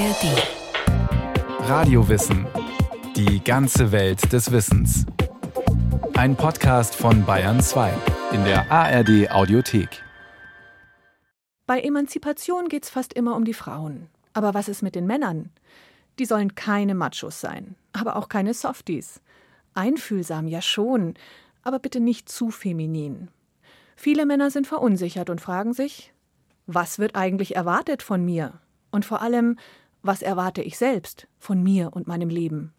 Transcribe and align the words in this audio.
ARD. 0.00 1.68
Radiowissen. 1.68 2.46
Die 3.14 3.44
ganze 3.44 3.92
Welt 3.92 4.32
des 4.32 4.50
Wissens. 4.50 5.04
Ein 6.14 6.36
Podcast 6.36 6.94
von 6.94 7.26
Bayern 7.26 7.60
2 7.60 7.92
in 8.32 8.42
der 8.44 8.72
ARD 8.72 9.30
Audiothek. 9.30 10.02
Bei 11.66 11.82
Emanzipation 11.82 12.68
geht 12.68 12.84
es 12.84 12.88
fast 12.88 13.12
immer 13.12 13.36
um 13.36 13.44
die 13.44 13.52
Frauen. 13.52 14.08
Aber 14.32 14.54
was 14.54 14.68
ist 14.68 14.80
mit 14.80 14.94
den 14.94 15.06
Männern? 15.06 15.50
Die 16.18 16.24
sollen 16.24 16.54
keine 16.54 16.94
Machos 16.94 17.38
sein, 17.38 17.74
aber 17.92 18.16
auch 18.16 18.30
keine 18.30 18.54
Softies. 18.54 19.20
Einfühlsam 19.74 20.48
ja 20.48 20.62
schon, 20.62 21.12
aber 21.62 21.78
bitte 21.78 22.00
nicht 22.00 22.30
zu 22.30 22.50
feminin. 22.50 23.28
Viele 23.96 24.24
Männer 24.24 24.50
sind 24.50 24.66
verunsichert 24.66 25.28
und 25.28 25.42
fragen 25.42 25.74
sich, 25.74 26.14
was 26.66 26.98
wird 26.98 27.16
eigentlich 27.16 27.54
erwartet 27.54 28.02
von 28.02 28.24
mir? 28.24 28.60
Und 28.90 29.04
vor 29.04 29.22
allem, 29.22 29.56
was 30.02 30.22
erwarte 30.22 30.62
ich 30.62 30.78
selbst 30.78 31.26
von 31.38 31.62
mir 31.62 31.90
und 31.92 32.06
meinem 32.06 32.28
Leben? 32.28 32.74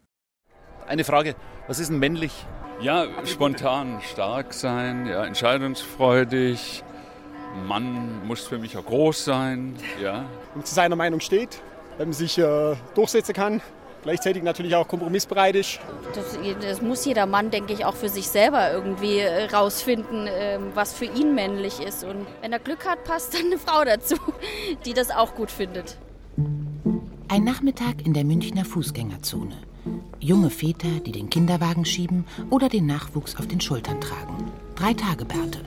Eine 0.86 1.04
Frage, 1.04 1.36
was 1.68 1.78
ist 1.78 1.90
denn 1.90 1.98
männlich? 1.98 2.32
Ja, 2.80 3.06
spontan 3.24 4.00
stark 4.02 4.52
sein, 4.52 5.06
ja, 5.06 5.24
entscheidungsfreudig. 5.24 6.82
Mann 7.66 8.26
muss 8.26 8.46
für 8.46 8.58
mich 8.58 8.76
auch 8.76 8.84
groß 8.84 9.24
sein, 9.24 9.76
ja. 10.02 10.24
Und 10.54 10.66
zu 10.66 10.74
seiner 10.74 10.96
Meinung 10.96 11.20
steht, 11.20 11.60
wenn 11.98 12.08
man 12.08 12.14
sich 12.14 12.38
äh, 12.38 12.74
durchsetzen 12.94 13.34
kann, 13.34 13.60
gleichzeitig 14.02 14.42
natürlich 14.42 14.74
auch 14.74 14.88
kompromissbereit 14.88 15.54
ist. 15.54 15.78
Das, 16.14 16.38
das, 16.60 16.82
muss 16.82 17.04
jeder 17.04 17.26
Mann, 17.26 17.50
denke 17.50 17.72
ich, 17.72 17.84
auch 17.84 17.94
für 17.94 18.08
sich 18.08 18.28
selber 18.28 18.72
irgendwie 18.72 19.18
äh, 19.18 19.44
rausfinden, 19.44 20.28
ähm, 20.28 20.72
was 20.74 20.92
für 20.92 21.04
ihn 21.04 21.34
männlich 21.34 21.80
ist. 21.80 22.04
Und 22.04 22.26
wenn 22.40 22.52
er 22.52 22.58
Glück 22.58 22.86
hat, 22.86 23.04
passt 23.04 23.34
dann 23.34 23.46
eine 23.46 23.58
Frau 23.58 23.84
dazu, 23.84 24.16
die 24.84 24.94
das 24.94 25.10
auch 25.10 25.34
gut 25.34 25.50
findet. 25.50 25.98
Ein 27.32 27.44
Nachmittag 27.44 28.04
in 28.04 28.12
der 28.12 28.24
Münchner 28.24 28.62
Fußgängerzone. 28.62 29.56
Junge 30.20 30.50
Väter, 30.50 31.00
die 31.00 31.12
den 31.12 31.30
Kinderwagen 31.30 31.86
schieben 31.86 32.26
oder 32.50 32.68
den 32.68 32.84
Nachwuchs 32.84 33.36
auf 33.36 33.46
den 33.46 33.58
Schultern 33.58 34.02
tragen. 34.02 34.52
Drei 34.74 34.92
Tage 34.92 35.24
Bärte. 35.24 35.64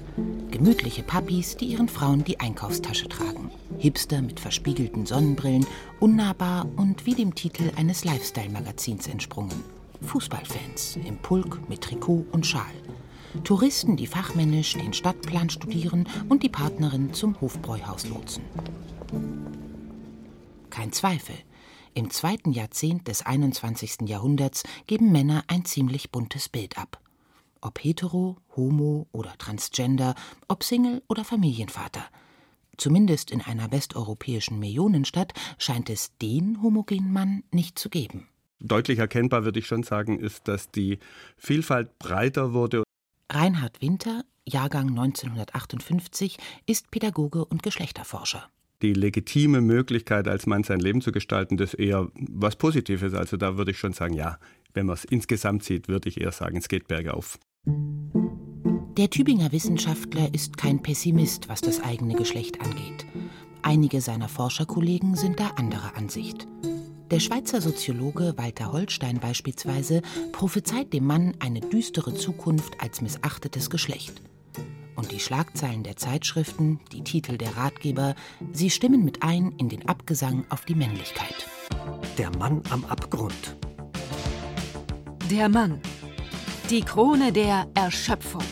Gemütliche 0.52 1.02
Papis, 1.02 1.58
die 1.58 1.66
ihren 1.66 1.90
Frauen 1.90 2.24
die 2.24 2.40
Einkaufstasche 2.40 3.10
tragen. 3.10 3.50
Hipster 3.80 4.22
mit 4.22 4.40
verspiegelten 4.40 5.08
Sonnenbrillen, 5.08 5.66
unnahbar 6.00 6.68
und 6.76 7.08
wie 7.08 7.16
dem 7.16 7.34
Titel 7.34 7.72
eines 7.76 8.06
Lifestyle-Magazins 8.06 9.08
entsprungen. 9.08 9.64
Fußballfans 10.04 11.00
im 11.04 11.18
Pulk 11.18 11.68
mit 11.68 11.82
Trikot 11.82 12.28
und 12.32 12.46
Schal. 12.46 12.76
Touristen, 13.44 13.96
die 13.96 14.06
fachmännisch 14.06 14.74
den 14.74 14.94
Stadtplan 14.94 15.50
studieren 15.50 16.08
und 16.30 16.44
die 16.44 16.50
Partnerin 16.50 17.16
zum 17.16 17.42
Hofbräuhaus 17.42 18.08
lotsen. 18.08 18.44
Kein 20.70 20.92
Zweifel, 20.92 21.36
im 21.96 22.10
zweiten 22.10 22.52
Jahrzehnt 22.52 23.08
des 23.08 23.26
21. 23.26 24.02
Jahrhunderts 24.10 24.64
geben 24.86 25.14
Männer 25.14 25.46
ein 25.48 25.64
ziemlich 25.64 26.12
buntes 26.12 26.50
Bild 26.50 26.78
ab. 26.78 27.00
Ob 27.62 27.82
hetero, 27.82 28.36
homo 28.56 29.08
oder 29.14 29.34
transgender, 29.38 30.14
ob 30.50 30.64
Single 30.64 31.02
oder 31.08 31.24
Familienvater. 31.24 32.06
Zumindest 32.76 33.32
in 33.32 33.42
einer 33.42 33.72
westeuropäischen 33.72 34.60
Millionenstadt 34.60 35.34
scheint 35.58 35.90
es 35.90 36.12
den 36.18 36.62
homogenen 36.62 37.14
Mann 37.14 37.44
nicht 37.52 37.80
zu 37.80 37.90
geben. 37.90 38.28
Deutlich 38.60 39.00
erkennbar 39.00 39.46
würde 39.46 39.60
ich 39.60 39.68
schon 39.68 39.84
sagen, 39.84 40.20
ist, 40.20 40.50
dass 40.50 40.70
die 40.72 41.00
Vielfalt 41.38 41.98
breiter 41.98 42.52
wurde. 42.52 42.84
Reinhard 43.32 43.82
Winter, 43.82 44.26
Jahrgang 44.46 44.90
1958, 44.90 46.38
ist 46.66 46.92
Pädagoge 46.92 47.46
und 47.46 47.64
Geschlechterforscher 47.64 48.50
die 48.82 48.94
legitime 48.94 49.62
Möglichkeit, 49.62 50.28
als 50.28 50.46
Mann 50.46 50.64
sein 50.64 50.80
Leben 50.80 51.02
zu 51.02 51.12
gestalten, 51.12 51.58
das 51.58 51.74
eher 51.74 52.10
was 52.16 52.56
Positives. 52.56 53.14
Also 53.14 53.38
da 53.38 53.58
würde 53.58 53.72
ich 53.72 53.78
schon 53.78 53.94
sagen, 53.94 54.14
ja, 54.14 54.38
wenn 54.74 54.86
man 54.86 54.96
es 54.96 55.06
insgesamt 55.06 55.64
sieht, 55.64 55.88
würde 55.88 56.10
ich 56.10 56.20
eher 56.20 56.32
sagen, 56.32 56.58
es 56.58 56.68
geht 56.68 56.88
bergauf. 56.88 57.40
Der 58.98 59.10
Tübinger 59.10 59.52
Wissenschaftler 59.52 60.34
ist 60.34 60.58
kein 60.58 60.82
Pessimist, 60.82 61.50
was 61.50 61.62
das 61.62 61.84
eigene 61.84 62.16
Geschlecht 62.16 62.62
angeht. 62.62 63.06
Einige 63.62 64.00
seiner 64.00 64.30
Forscherkollegen 64.30 65.16
sind 65.16 65.40
da 65.40 65.48
anderer 65.56 65.98
Ansicht. 65.98 66.48
Der 67.12 67.20
Schweizer 67.20 67.62
Soziologe 67.62 68.34
Walter 68.38 68.72
Holstein 68.72 69.20
beispielsweise 69.20 70.02
prophezeit 70.32 70.94
dem 70.94 71.06
Mann 71.06 71.34
eine 71.40 71.62
düstere 71.62 72.14
Zukunft 72.14 72.82
als 72.82 73.02
missachtetes 73.02 73.70
Geschlecht. 73.70 74.22
Und 74.96 75.12
die 75.12 75.20
Schlagzeilen 75.20 75.84
der 75.84 75.98
Zeitschriften, 75.98 76.80
die 76.92 77.04
Titel 77.04 77.38
der 77.38 77.58
Ratgeber, 77.58 78.16
sie 78.54 78.70
stimmen 78.70 79.04
mit 79.04 79.24
ein 79.24 79.52
in 79.58 79.70
den 79.70 79.88
Abgesang 79.88 80.46
auf 80.50 80.66
die 80.66 80.76
Männlichkeit. 80.76 81.48
Der 82.18 82.36
Mann 82.38 82.62
am 82.70 82.86
Abgrund. 82.86 83.58
Der 85.30 85.50
Mann. 85.50 85.82
Die 86.70 86.82
Krone 86.82 87.32
der 87.32 87.68
Erschöpfung. 87.74 88.44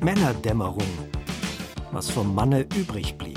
Männerdämmerung. 0.00 0.88
Was 1.92 2.10
vom 2.10 2.34
Manne 2.34 2.66
übrig 2.74 3.16
blieb. 3.18 3.29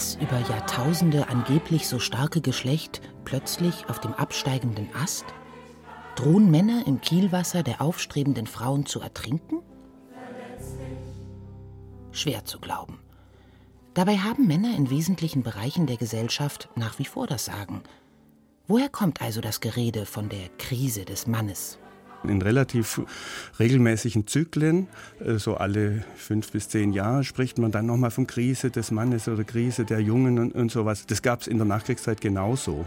Das 0.00 0.14
über 0.14 0.38
Jahrtausende 0.48 1.28
angeblich 1.28 1.86
so 1.86 1.98
starke 1.98 2.40
Geschlecht 2.40 3.02
plötzlich 3.26 3.86
auf 3.90 4.00
dem 4.00 4.14
absteigenden 4.14 4.88
Ast? 4.94 5.26
Drohen 6.14 6.50
Männer 6.50 6.86
im 6.86 7.02
Kielwasser 7.02 7.62
der 7.62 7.82
aufstrebenden 7.82 8.46
Frauen 8.46 8.86
zu 8.86 9.00
ertrinken? 9.00 9.58
Schwer 12.12 12.46
zu 12.46 12.60
glauben. 12.60 12.98
Dabei 13.92 14.16
haben 14.16 14.46
Männer 14.46 14.74
in 14.74 14.88
wesentlichen 14.88 15.42
Bereichen 15.42 15.86
der 15.86 15.98
Gesellschaft 15.98 16.70
nach 16.76 16.98
wie 16.98 17.04
vor 17.04 17.26
das 17.26 17.44
Sagen. 17.44 17.82
Woher 18.68 18.88
kommt 18.88 19.20
also 19.20 19.42
das 19.42 19.60
Gerede 19.60 20.06
von 20.06 20.30
der 20.30 20.48
Krise 20.56 21.04
des 21.04 21.26
Mannes? 21.26 21.78
In 22.22 22.42
relativ 22.42 23.00
regelmäßigen 23.58 24.26
Zyklen, 24.26 24.88
äh, 25.24 25.38
so 25.38 25.56
alle 25.56 26.04
fünf 26.16 26.52
bis 26.52 26.68
zehn 26.68 26.92
Jahre, 26.92 27.24
spricht 27.24 27.58
man 27.58 27.72
dann 27.72 27.86
nochmal 27.86 28.10
von 28.10 28.26
Krise 28.26 28.70
des 28.70 28.90
Mannes 28.90 29.26
oder 29.28 29.44
Krise 29.44 29.84
der 29.84 30.00
Jungen 30.00 30.38
und, 30.38 30.54
und 30.54 30.70
sowas. 30.70 31.06
Das 31.06 31.22
gab 31.22 31.40
es 31.40 31.46
in 31.46 31.56
der 31.56 31.66
Nachkriegszeit 31.66 32.20
genauso. 32.20 32.84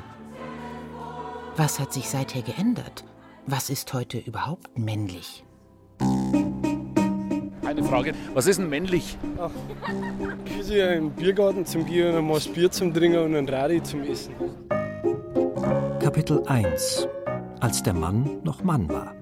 Was 1.55 1.79
hat 1.79 1.94
sich 1.94 2.09
seither 2.09 2.41
geändert? 2.41 3.05
Was 3.45 3.69
ist 3.69 3.94
heute 3.94 4.17
überhaupt 4.19 4.77
männlich? 4.77 5.44
Eine 7.65 7.83
Frage, 7.83 8.13
was 8.33 8.47
ist 8.47 8.59
denn 8.59 8.69
männlich? 8.69 9.17
Ach, 9.39 9.51
in 10.69 10.81
einen 10.81 11.11
Biergarten 11.11 11.65
zum 11.65 11.85
Gehen 11.85 12.15
ein 12.15 12.27
Maß 12.27 12.50
Bier 12.50 12.71
zum 12.71 12.94
Trinken 12.94 13.19
und 13.19 13.35
ein 13.35 13.50
Radi 13.50 13.81
zum 13.81 14.03
Essen. 14.03 14.33
Kapitel 16.00 16.44
1 16.47 17.07
Als 17.59 17.81
der 17.83 17.94
Mann 17.94 18.39
noch 18.44 18.63
Mann 18.63 18.89
war. 18.89 19.15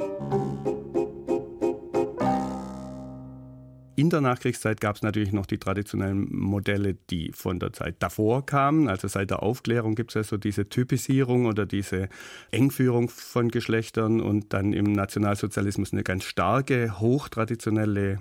Der 4.12 4.22
Nachkriegszeit 4.22 4.82
gab 4.82 4.96
es 4.96 5.02
natürlich 5.02 5.32
noch 5.32 5.46
die 5.46 5.58
traditionellen 5.58 6.28
Modelle, 6.32 6.96
die 7.10 7.32
von 7.34 7.60
der 7.60 7.74
Zeit 7.74 7.96
davor 8.00 8.46
kamen. 8.46 8.88
Also 8.88 9.08
seit 9.08 9.30
der 9.30 9.44
Aufklärung 9.44 9.96
gibt 9.96 10.12
es 10.12 10.16
ja 10.16 10.24
so 10.24 10.38
diese 10.38 10.70
Typisierung 10.70 11.46
oder 11.46 11.66
diese 11.66 12.10
Engführung 12.52 13.10
von 13.10 13.50
Geschlechtern 13.50 14.22
und 14.22 14.54
dann 14.54 14.74
im 14.74 14.92
Nationalsozialismus 14.92 15.94
eine 15.94 16.04
ganz 16.04 16.24
starke, 16.24 17.00
hochtraditionelle 17.00 18.20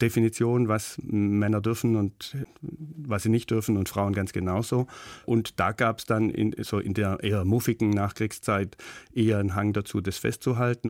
Definition, 0.00 0.68
was 0.68 0.98
Männer 1.02 1.60
dürfen 1.60 1.96
und 1.96 2.36
was 2.60 3.22
sie 3.22 3.30
nicht 3.30 3.50
dürfen 3.50 3.76
und 3.76 3.88
Frauen 3.88 4.12
ganz 4.12 4.32
genauso. 4.32 4.86
Und 5.26 5.58
da 5.60 5.72
gab 5.72 5.98
es 5.98 6.06
dann 6.06 6.30
in, 6.30 6.54
so 6.62 6.78
in 6.78 6.94
der 6.94 7.18
eher 7.22 7.44
muffigen 7.44 7.90
Nachkriegszeit 7.90 8.76
eher 9.12 9.38
einen 9.38 9.54
Hang 9.54 9.72
dazu, 9.72 10.00
das 10.00 10.18
festzuhalten. 10.18 10.88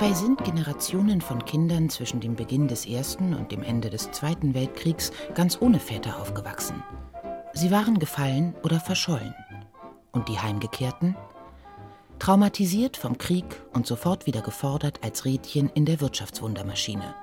Dabei 0.00 0.14
sind 0.14 0.42
Generationen 0.44 1.20
von 1.20 1.44
Kindern 1.44 1.90
zwischen 1.90 2.20
dem 2.20 2.34
Beginn 2.34 2.68
des 2.68 2.86
Ersten 2.86 3.34
und 3.34 3.52
dem 3.52 3.62
Ende 3.62 3.90
des 3.90 4.10
Zweiten 4.12 4.54
Weltkriegs 4.54 5.12
ganz 5.34 5.60
ohne 5.60 5.78
Väter 5.78 6.18
aufgewachsen. 6.18 6.82
Sie 7.52 7.70
waren 7.70 7.98
gefallen 7.98 8.54
oder 8.62 8.80
verschollen. 8.80 9.34
Und 10.12 10.26
die 10.30 10.38
Heimgekehrten? 10.38 11.16
Traumatisiert 12.18 12.96
vom 12.96 13.18
Krieg 13.18 13.44
und 13.74 13.86
sofort 13.86 14.24
wieder 14.24 14.40
gefordert 14.40 15.00
als 15.04 15.26
Rädchen 15.26 15.68
in 15.74 15.84
der 15.84 16.00
Wirtschaftswundermaschine. 16.00 17.14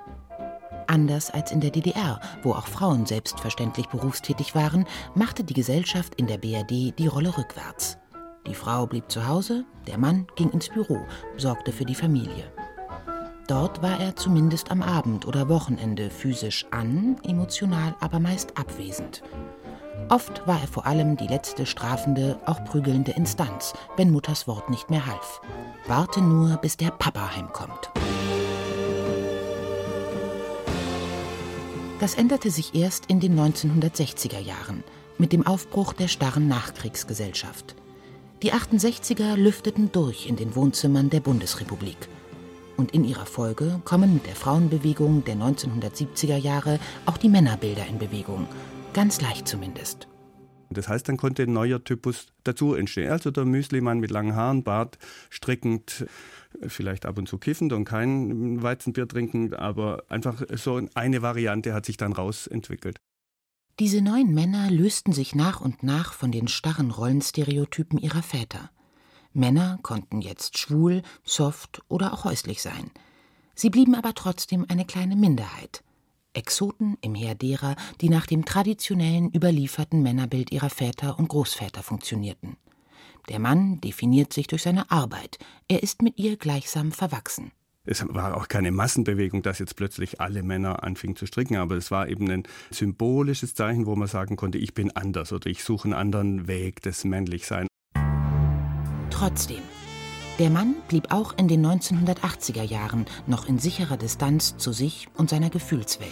Anders 0.86 1.32
als 1.32 1.52
in 1.52 1.62
der 1.62 1.72
DDR, 1.72 2.22
wo 2.44 2.52
auch 2.52 2.68
Frauen 2.68 3.08
selbstverständlich 3.08 3.88
berufstätig 3.88 4.54
waren, 4.54 4.86
machte 5.16 5.44
die 5.44 5.56
Gesellschaft 5.56 6.14
in 6.14 6.28
der 6.28 6.38
BRD 6.38 6.94
die 7.00 7.08
Rolle 7.08 7.36
rückwärts. 7.40 7.98
Die 8.46 8.54
Frau 8.56 8.86
blieb 8.86 9.10
zu 9.10 9.28
Hause, 9.28 9.66
der 9.88 9.98
Mann 9.98 10.28
ging 10.36 10.52
ins 10.52 10.70
Büro, 10.70 11.00
sorgte 11.38 11.72
für 11.72 11.84
die 11.84 11.96
Familie. 11.96 12.52
Dort 13.48 13.82
war 13.82 13.98
er 14.02 14.14
zumindest 14.18 14.72
am 14.72 14.82
Abend 14.82 15.26
oder 15.26 15.48
Wochenende 15.48 16.10
physisch 16.10 16.66
an, 16.72 17.16
emotional 17.24 17.96
aber 18.02 18.20
meist 18.20 18.58
abwesend. 18.58 19.24
Oft 20.10 20.46
war 20.46 20.60
er 20.60 20.68
vor 20.68 20.86
allem 20.86 21.16
die 21.16 21.28
letzte 21.28 21.66
strafende, 21.66 22.38
auch 22.46 22.62
prügelnde 22.66 23.12
Instanz, 23.14 23.74
wenn 23.96 24.12
Mutters 24.12 24.48
Wort 24.48 24.70
nicht 24.70 24.90
mehr 24.90 25.06
half. 25.06 25.40
Warte 25.88 26.22
nur, 26.22 26.58
bis 26.58 26.76
der 26.76 26.92
Papa 26.92 27.36
heimkommt. 27.38 27.90
Das 32.02 32.16
änderte 32.16 32.52
sich 32.52 32.76
erst 32.76 33.06
in 33.06 33.22
den 33.22 33.40
1960er 33.40 34.40
Jahren 34.40 34.84
mit 35.18 35.32
dem 35.32 35.48
Aufbruch 35.48 35.94
der 35.94 36.10
starren 36.10 36.50
Nachkriegsgesellschaft. 36.50 37.76
Die 38.44 38.54
68er 38.54 39.36
lüfteten 39.36 39.92
durch 39.92 40.28
in 40.28 40.36
den 40.36 40.54
Wohnzimmern 40.54 41.10
der 41.10 41.22
Bundesrepublik. 41.22 41.98
Und 42.78 42.92
in 42.92 43.04
ihrer 43.04 43.26
Folge 43.26 43.82
kommen 43.84 44.14
mit 44.14 44.28
der 44.28 44.36
Frauenbewegung 44.36 45.26
der 45.26 45.36
1970er 45.36 46.38
Jahre 46.38 46.80
auch 47.06 47.18
die 47.18 47.30
Männerbilder 47.30 47.86
in 47.88 47.98
Bewegung. 47.98 48.48
Ganz 48.94 49.20
leicht 49.20 49.48
zumindest. 49.48 50.08
Das 50.70 50.88
heißt, 50.88 51.08
dann 51.08 51.18
konnte 51.18 51.44
ein 51.44 51.54
neuer 51.54 51.84
Typus 51.84 52.28
dazu 52.44 52.74
entstehen. 52.74 53.12
Also 53.12 53.32
der 53.32 53.46
Müslimann 53.46 54.00
mit 54.00 54.12
langen 54.12 54.36
Haaren, 54.36 54.64
Bart, 54.64 54.98
strickend, 55.30 56.06
vielleicht 56.68 57.06
ab 57.06 57.18
und 57.18 57.28
zu 57.28 57.38
kiffend 57.38 57.74
und 57.74 57.86
kein 57.86 58.62
Weizenbier 58.62 59.08
trinkend, 59.08 59.58
aber 59.58 60.04
einfach 60.10 60.44
so 60.56 60.82
eine 60.94 61.22
Variante 61.22 61.74
hat 61.74 61.86
sich 61.86 61.98
dann 61.98 62.14
rausentwickelt. 62.14 62.98
Diese 63.80 64.02
neuen 64.02 64.34
Männer 64.34 64.72
lösten 64.72 65.14
sich 65.14 65.36
nach 65.36 65.62
und 65.62 65.84
nach 65.84 66.14
von 66.14 66.32
den 66.32 66.48
starren 66.48 66.92
Rollenstereotypen 66.92 68.00
ihrer 68.00 68.24
Väter. 68.24 68.72
Männer 69.38 69.80
konnten 69.84 70.22
jetzt 70.22 70.58
schwul, 70.58 71.04
soft 71.24 71.82
oder 71.88 72.14
auch 72.14 72.26
häuslich 72.26 72.62
sein. 72.62 72.92
Sie 73.56 73.70
blieben 73.70 73.96
aber 73.96 74.14
trotzdem 74.14 74.66
eine 74.68 74.86
kleine 74.86 75.16
Minderheit. 75.16 75.84
Exoten 76.34 76.98
im 77.02 77.16
Heer 77.16 77.36
derer, 77.36 77.76
die 78.02 78.10
nach 78.10 78.28
dem 78.28 78.46
traditionellen 78.46 79.32
überlieferten 79.34 80.04
Männerbild 80.04 80.52
ihrer 80.52 80.70
Väter 80.70 81.18
und 81.18 81.30
Großväter 81.30 81.82
funktionierten. 81.82 82.58
Der 83.30 83.40
Mann 83.40 83.82
definiert 83.82 84.34
sich 84.34 84.48
durch 84.48 84.64
seine 84.64 84.92
Arbeit, 84.92 85.38
er 85.68 85.84
ist 85.84 86.02
mit 86.02 86.18
ihr 86.18 86.38
gleichsam 86.38 86.92
verwachsen. 86.92 87.52
Es 87.84 88.06
war 88.10 88.36
auch 88.36 88.50
keine 88.50 88.72
Massenbewegung, 88.72 89.42
dass 89.42 89.60
jetzt 89.60 89.78
plötzlich 89.78 90.20
alle 90.20 90.44
Männer 90.44 90.84
anfingen 90.84 91.16
zu 91.16 91.26
stricken, 91.26 91.56
aber 91.56 91.76
es 91.76 91.90
war 91.90 92.10
eben 92.10 92.30
ein 92.30 92.44
symbolisches 92.70 93.56
Zeichen, 93.56 93.86
wo 93.86 93.96
man 93.96 94.10
sagen 94.10 94.36
konnte, 94.36 94.58
ich 94.58 94.74
bin 94.74 94.94
anders 94.96 95.32
oder 95.32 95.50
ich 95.50 95.64
suche 95.64 95.86
einen 95.86 95.94
anderen 95.94 96.48
Weg 96.48 96.82
des 96.82 97.06
Männlichseins. 97.06 97.68
Trotzdem, 99.18 99.64
der 100.38 100.52
Mann 100.52 100.76
blieb 100.88 101.12
auch 101.12 101.36
in 101.40 101.48
den 101.48 101.66
1980er 101.66 102.62
Jahren 102.62 103.08
noch 103.26 103.48
in 103.48 103.58
sicherer 103.58 103.98
Distanz 103.98 104.58
zu 104.58 104.72
sich 104.72 105.08
und 105.18 105.32
seiner 105.32 105.50
Gefühlswelt. 105.50 106.12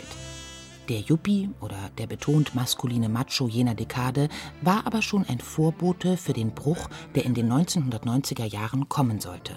Der 0.90 1.02
Yuppie 1.02 1.52
oder 1.62 1.78
der 2.00 2.08
betont 2.08 2.56
maskuline 2.56 3.08
Macho 3.08 3.48
jener 3.48 3.76
Dekade 3.76 4.28
war 4.64 4.88
aber 4.88 5.04
schon 5.04 5.24
ein 5.30 5.38
Vorbote 5.38 6.18
für 6.18 6.34
den 6.34 6.56
Bruch, 6.56 6.90
der 7.14 7.26
in 7.26 7.36
den 7.36 7.54
1990er 7.54 8.46
Jahren 8.46 8.90
kommen 8.90 9.20
sollte. 9.20 9.54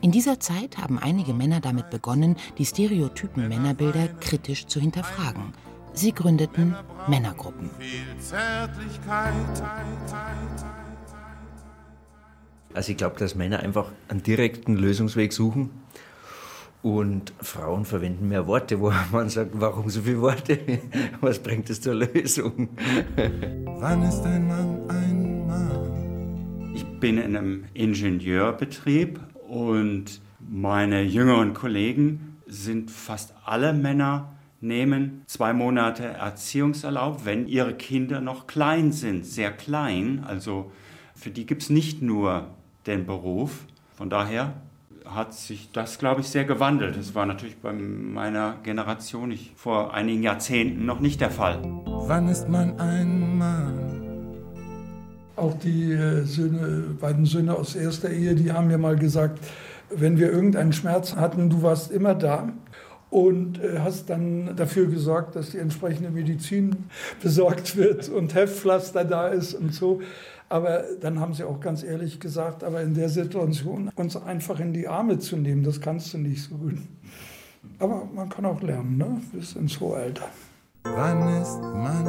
In 0.00 0.12
dieser 0.12 0.38
Zeit 0.38 0.78
haben 0.78 1.00
einige 1.00 1.34
Männer 1.34 1.58
damit 1.58 1.90
begonnen, 1.90 2.36
die 2.56 2.66
stereotypen 2.66 3.48
Männerbilder 3.48 4.06
kritisch 4.20 4.66
zu 4.66 4.78
hinterfragen. 4.78 5.54
Sie 5.92 6.12
gründeten 6.12 6.76
Männergruppen. 7.08 7.70
Also 12.74 12.90
ich 12.90 12.98
glaube, 12.98 13.16
dass 13.18 13.36
Männer 13.36 13.60
einfach 13.60 13.92
einen 14.08 14.24
direkten 14.24 14.74
Lösungsweg 14.74 15.32
suchen 15.32 15.70
und 16.82 17.32
Frauen 17.40 17.84
verwenden 17.84 18.28
mehr 18.28 18.46
Worte, 18.48 18.80
wo 18.80 18.92
man 19.12 19.28
sagt, 19.30 19.52
warum 19.54 19.88
so 19.88 20.02
viele 20.02 20.20
Worte? 20.20 20.58
Was 21.20 21.38
bringt 21.38 21.70
es 21.70 21.80
zur 21.80 21.94
Lösung? 21.94 22.68
Wann 23.78 24.02
ist 24.02 24.22
ein 24.24 24.46
Mann 24.48 24.90
ein 24.90 25.46
Mann? 25.46 26.72
Ich 26.74 26.84
bin 26.98 27.16
in 27.16 27.36
einem 27.36 27.64
Ingenieurbetrieb 27.74 29.20
und 29.48 30.20
meine 30.40 31.02
jüngeren 31.02 31.54
Kollegen 31.54 32.38
sind 32.46 32.90
fast 32.90 33.34
alle 33.44 33.72
Männer, 33.72 34.34
nehmen 34.60 35.22
zwei 35.26 35.52
Monate 35.52 36.04
Erziehungserlaub, 36.04 37.24
wenn 37.24 37.46
ihre 37.46 37.74
Kinder 37.74 38.20
noch 38.20 38.46
klein 38.48 38.90
sind, 38.90 39.24
sehr 39.24 39.52
klein. 39.52 40.24
Also 40.26 40.72
für 41.14 41.30
die 41.30 41.46
gibt 41.46 41.62
es 41.62 41.70
nicht 41.70 42.02
nur 42.02 42.48
den 42.86 43.06
Beruf. 43.06 43.66
Von 43.96 44.10
daher 44.10 44.54
hat 45.04 45.34
sich 45.34 45.70
das, 45.72 45.98
glaube 45.98 46.22
ich, 46.22 46.28
sehr 46.28 46.44
gewandelt. 46.44 46.96
Das 46.96 47.14
war 47.14 47.26
natürlich 47.26 47.56
bei 47.58 47.72
meiner 47.72 48.56
Generation 48.62 49.28
nicht, 49.28 49.52
vor 49.56 49.92
einigen 49.92 50.22
Jahrzehnten 50.22 50.86
noch 50.86 51.00
nicht 51.00 51.20
der 51.20 51.30
Fall. 51.30 51.60
Wann 51.84 52.28
ist 52.28 52.48
man 52.48 52.80
ein 52.80 53.38
Mann? 53.38 54.00
Auch 55.36 55.54
die 55.58 55.92
äh, 55.92 56.22
Söhne, 56.24 56.96
beiden 57.00 57.26
Söhne 57.26 57.54
aus 57.54 57.74
erster 57.74 58.10
Ehe, 58.10 58.34
die 58.34 58.52
haben 58.52 58.68
mir 58.68 58.78
mal 58.78 58.96
gesagt, 58.96 59.40
wenn 59.90 60.18
wir 60.18 60.30
irgendeinen 60.30 60.72
Schmerz 60.72 61.16
hatten, 61.16 61.50
du 61.50 61.62
warst 61.62 61.90
immer 61.90 62.14
da 62.14 62.50
und 63.10 63.62
äh, 63.62 63.80
hast 63.80 64.10
dann 64.10 64.56
dafür 64.56 64.86
gesorgt, 64.86 65.36
dass 65.36 65.50
die 65.50 65.58
entsprechende 65.58 66.10
Medizin 66.10 66.86
besorgt 67.22 67.76
wird 67.76 68.08
und 68.08 68.34
Heftpflaster 68.34 69.04
da 69.04 69.28
ist 69.28 69.54
und 69.54 69.74
so. 69.74 70.00
Aber 70.54 70.84
dann 71.00 71.18
haben 71.18 71.34
sie 71.34 71.42
auch 71.42 71.58
ganz 71.58 71.82
ehrlich 71.82 72.20
gesagt, 72.20 72.62
aber 72.62 72.80
in 72.80 72.94
der 72.94 73.08
Situation 73.08 73.90
uns 73.96 74.14
einfach 74.14 74.60
in 74.60 74.72
die 74.72 74.86
Arme 74.86 75.18
zu 75.18 75.36
nehmen, 75.36 75.64
das 75.64 75.80
kannst 75.80 76.14
du 76.14 76.18
nicht 76.18 76.44
so 76.44 76.54
gut. 76.54 76.78
Aber 77.80 78.08
man 78.14 78.28
kann 78.28 78.46
auch 78.46 78.62
lernen, 78.62 78.96
ne? 78.96 79.20
bis 79.32 79.56
ins 79.56 79.80
hohe 79.80 79.96
Alter. 79.96 80.28
Wann 80.84 81.42
ist 81.42 81.60
man 81.60 82.06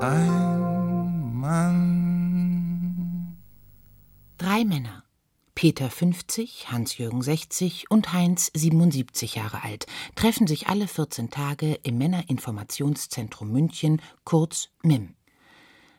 ein 0.00 1.34
Mann? 1.34 3.36
Drei 4.38 4.64
Männer. 4.64 5.02
Peter 5.56 5.90
50, 5.90 6.70
Hans-Jürgen 6.70 7.20
60 7.20 7.90
und 7.90 8.12
Heinz 8.12 8.52
77 8.54 9.34
Jahre 9.34 9.64
alt 9.64 9.86
treffen 10.14 10.46
sich 10.46 10.68
alle 10.68 10.86
14 10.86 11.30
Tage 11.30 11.80
im 11.82 11.98
Männerinformationszentrum 11.98 13.50
München, 13.50 14.00
kurz 14.22 14.68
MIM. 14.84 15.15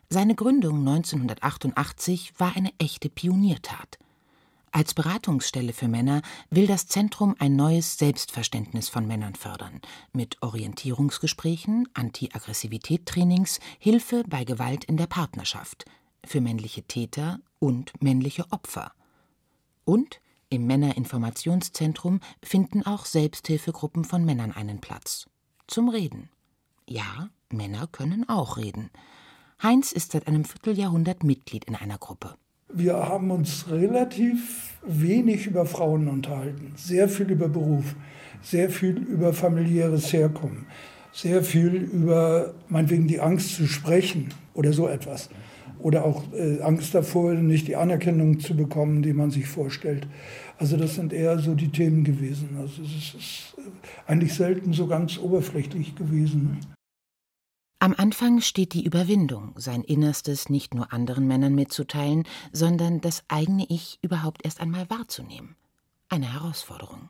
Seine 0.10 0.36
Gründung 0.36 0.80
1988 0.88 2.34
war 2.38 2.56
eine 2.56 2.72
echte 2.78 3.10
Pioniertat. 3.10 4.00
Als 4.72 4.94
Beratungsstelle 4.94 5.74
für 5.74 5.90
Männer 5.90 6.22
will 6.50 6.66
das 6.66 6.88
Zentrum 6.88 7.36
ein 7.40 7.58
neues 7.58 7.98
Selbstverständnis 7.98 8.88
von 8.88 9.06
Männern 9.06 9.36
fördern, 9.36 9.82
mit 10.14 10.42
Orientierungsgesprächen, 10.42 11.90
Anti-Aggressivität-Trainings, 11.94 13.60
Hilfe 13.80 14.24
bei 14.30 14.46
Gewalt 14.46 14.86
in 14.86 14.96
der 14.96 15.08
Partnerschaft, 15.08 15.84
für 16.24 16.40
männliche 16.40 16.84
Täter 16.84 17.40
und 17.60 18.02
männliche 18.02 18.46
Opfer. 18.52 18.94
Und 19.84 20.22
im 20.50 20.68
Männerinformationszentrum 20.68 22.22
finden 22.42 22.86
auch 22.86 23.06
Selbsthilfegruppen 23.06 24.06
von 24.06 24.24
Männern 24.24 24.54
einen 24.54 24.80
Platz. 24.80 25.26
Zum 25.68 25.90
Reden. 25.90 26.30
Ja, 26.88 27.30
Männer 27.50 27.88
können 27.88 28.30
auch 28.30 28.56
reden. 28.56 28.90
Heinz 29.62 29.92
ist 29.92 30.12
seit 30.12 30.28
einem 30.28 30.46
Vierteljahrhundert 30.46 31.24
Mitglied 31.24 31.66
in 31.66 31.74
einer 31.74 31.98
Gruppe. 31.98 32.36
Wir 32.72 32.94
haben 32.94 33.32
uns 33.32 33.66
relativ 33.72 34.78
wenig 34.86 35.48
über 35.48 35.66
Frauen 35.66 36.08
unterhalten, 36.08 36.74
sehr 36.76 37.10
viel 37.10 37.32
über 37.32 37.50
Beruf, 37.50 37.96
sehr 38.44 38.70
viel 38.70 38.98
über 38.98 39.34
familiäres 39.34 40.14
Herkommen, 40.14 40.68
sehr 41.12 41.44
viel 41.44 41.74
über 41.74 42.54
meinetwegen 42.70 43.08
die 43.08 43.20
Angst 43.20 43.56
zu 43.56 43.66
sprechen 43.66 44.30
oder 44.54 44.74
so 44.74 44.88
etwas. 44.88 45.30
Oder 45.80 46.06
auch 46.06 46.24
äh, 46.34 46.62
Angst 46.62 46.94
davor, 46.94 47.34
nicht 47.34 47.68
die 47.68 47.76
Anerkennung 47.76 48.40
zu 48.40 48.56
bekommen, 48.56 49.02
die 49.02 49.14
man 49.14 49.32
sich 49.32 49.48
vorstellt. 49.48 50.08
Also 50.60 50.78
das 50.78 50.94
sind 50.94 51.14
eher 51.14 51.40
so 51.40 51.56
die 51.56 51.72
Themen 51.72 52.04
gewesen. 52.04 52.58
Also 52.60 52.84
es 52.84 53.16
ist 53.16 53.56
eigentlich 54.06 54.36
selten 54.36 54.74
so 54.74 54.86
ganz 54.86 55.18
oberflächlich 55.18 55.96
gewesen. 55.96 56.60
Am 57.80 57.94
Anfang 57.96 58.42
steht 58.42 58.74
die 58.74 58.84
Überwindung, 58.84 59.54
sein 59.56 59.84
Innerstes 59.84 60.50
nicht 60.50 60.74
nur 60.74 60.92
anderen 60.92 61.28
Männern 61.28 61.54
mitzuteilen, 61.54 62.24
sondern 62.52 63.02
das 63.02 63.24
eigene 63.28 63.68
Ich 63.70 64.00
überhaupt 64.02 64.44
erst 64.44 64.62
einmal 64.62 64.90
wahrzunehmen. 64.90 65.56
Eine 66.10 66.34
Herausforderung. 66.34 67.10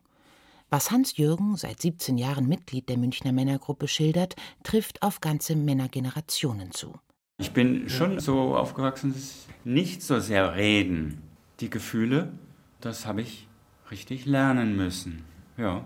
Was 0.70 0.92
Hans-Jürgen, 0.92 1.56
seit 1.56 1.82
17 1.82 2.18
Jahren 2.18 2.50
Mitglied 2.50 2.90
der 2.90 2.98
Münchner 2.98 3.32
Männergruppe, 3.32 3.88
schildert, 3.88 4.36
trifft 4.64 5.04
auf 5.04 5.22
ganze 5.22 5.56
Männergenerationen 5.56 6.72
zu. 6.72 6.94
Ich 7.38 7.52
bin 7.52 7.88
schon 7.88 8.20
so 8.20 8.58
aufgewachsen, 8.58 9.16
nicht 9.64 10.04
so 10.04 10.20
sehr 10.20 10.56
reden. 10.56 11.22
Die 11.62 11.70
Gefühle, 11.70 12.34
das 12.82 13.06
habe 13.06 13.22
ich 13.22 13.48
richtig 13.90 14.26
lernen 14.26 14.76
müssen. 14.76 15.24
Ja. 15.56 15.86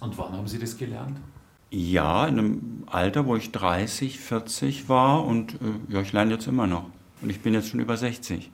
Und 0.00 0.18
wann 0.18 0.32
haben 0.32 0.46
Sie 0.46 0.58
das 0.58 0.76
gelernt? 0.76 1.18
Ja, 1.72 2.26
in 2.26 2.38
einem 2.38 2.84
Alter, 2.86 3.26
wo 3.26 3.36
ich 3.36 3.52
30, 3.52 4.18
40 4.18 4.88
war 4.88 5.24
und 5.24 5.54
äh, 5.54 5.56
ja, 5.88 6.00
ich 6.00 6.12
lerne 6.12 6.32
jetzt 6.32 6.48
immer 6.48 6.66
noch. 6.66 6.86
Und 7.22 7.30
ich 7.30 7.40
bin 7.42 7.54
jetzt 7.54 7.68
schon 7.68 7.78
über 7.78 7.96
60. 7.96 8.50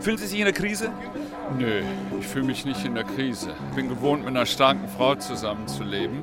Fühlen 0.00 0.18
Sie 0.18 0.26
sich 0.26 0.40
in 0.40 0.44
der 0.44 0.52
Krise? 0.52 0.90
Nö, 1.56 1.82
ich 2.18 2.26
fühle 2.26 2.46
mich 2.46 2.64
nicht 2.64 2.84
in 2.84 2.96
der 2.96 3.04
Krise. 3.04 3.54
Ich 3.70 3.76
bin 3.76 3.88
gewohnt, 3.88 4.24
mit 4.24 4.30
einer 4.30 4.46
starken 4.46 4.88
Frau 4.88 5.14
zusammenzuleben. 5.14 6.22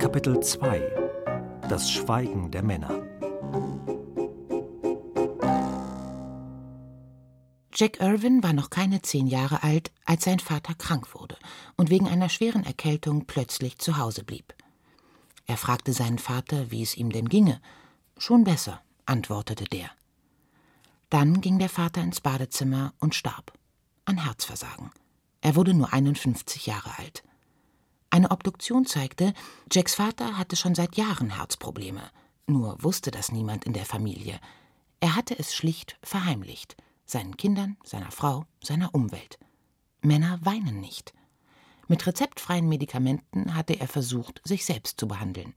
Kapitel 0.00 0.40
2 0.40 0.82
Das 1.68 1.88
Schweigen 1.88 2.50
der 2.50 2.64
Männer 2.64 3.09
Jack 7.80 7.98
Irwin 7.98 8.42
war 8.42 8.52
noch 8.52 8.68
keine 8.68 9.00
zehn 9.00 9.26
Jahre 9.26 9.62
alt, 9.62 9.90
als 10.04 10.24
sein 10.24 10.38
Vater 10.38 10.74
krank 10.74 11.14
wurde 11.14 11.38
und 11.78 11.88
wegen 11.88 12.06
einer 12.06 12.28
schweren 12.28 12.62
Erkältung 12.62 13.24
plötzlich 13.24 13.78
zu 13.78 13.96
Hause 13.96 14.22
blieb. 14.22 14.52
Er 15.46 15.56
fragte 15.56 15.94
seinen 15.94 16.18
Vater, 16.18 16.70
wie 16.70 16.82
es 16.82 16.94
ihm 16.94 17.08
denn 17.08 17.30
ginge. 17.30 17.58
Schon 18.18 18.44
besser, 18.44 18.82
antwortete 19.06 19.64
der. 19.64 19.90
Dann 21.08 21.40
ging 21.40 21.58
der 21.58 21.70
Vater 21.70 22.02
ins 22.02 22.20
Badezimmer 22.20 22.92
und 22.98 23.14
starb. 23.14 23.54
An 24.04 24.24
Herzversagen. 24.24 24.90
Er 25.40 25.56
wurde 25.56 25.72
nur 25.72 25.90
51 25.90 26.66
Jahre 26.66 26.98
alt. 26.98 27.22
Eine 28.10 28.30
Obduktion 28.30 28.84
zeigte, 28.84 29.32
Jacks 29.72 29.94
Vater 29.94 30.36
hatte 30.36 30.56
schon 30.56 30.74
seit 30.74 30.96
Jahren 30.96 31.30
Herzprobleme. 31.30 32.02
Nur 32.46 32.76
wusste 32.82 33.10
das 33.10 33.32
niemand 33.32 33.64
in 33.64 33.72
der 33.72 33.86
Familie. 33.86 34.38
Er 35.00 35.16
hatte 35.16 35.38
es 35.38 35.54
schlicht 35.54 35.98
verheimlicht. 36.02 36.76
Seinen 37.10 37.36
Kindern, 37.36 37.76
seiner 37.82 38.12
Frau, 38.12 38.44
seiner 38.62 38.94
Umwelt. 38.94 39.40
Männer 40.00 40.38
weinen 40.42 40.78
nicht. 40.78 41.12
Mit 41.88 42.06
rezeptfreien 42.06 42.68
Medikamenten 42.68 43.56
hatte 43.56 43.80
er 43.80 43.88
versucht, 43.88 44.40
sich 44.44 44.64
selbst 44.64 45.00
zu 45.00 45.08
behandeln. 45.08 45.54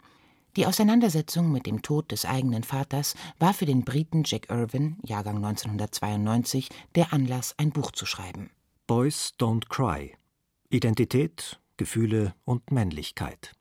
Die 0.56 0.66
Auseinandersetzung 0.66 1.52
mit 1.52 1.68
dem 1.68 1.84
Tod 1.84 2.12
des 2.12 2.26
eigenen 2.26 2.64
Vaters 2.64 3.14
war 3.38 3.54
für 3.54 3.68
den 3.68 3.84
Briten 3.84 4.24
Jack 4.26 4.50
Irwin, 4.50 4.98
Jahrgang 5.04 5.36
1992, 5.36 6.70
der 6.96 7.14
Anlass, 7.14 7.54
ein 7.60 7.70
Buch 7.70 7.92
zu 7.92 8.08
schreiben. 8.08 8.50
Boys 8.88 9.34
Don't 9.40 9.70
Cry. 9.70 10.16
Identität, 10.70 11.60
Gefühle 11.78 12.34
und 12.46 12.72
Männlichkeit. 12.72 13.52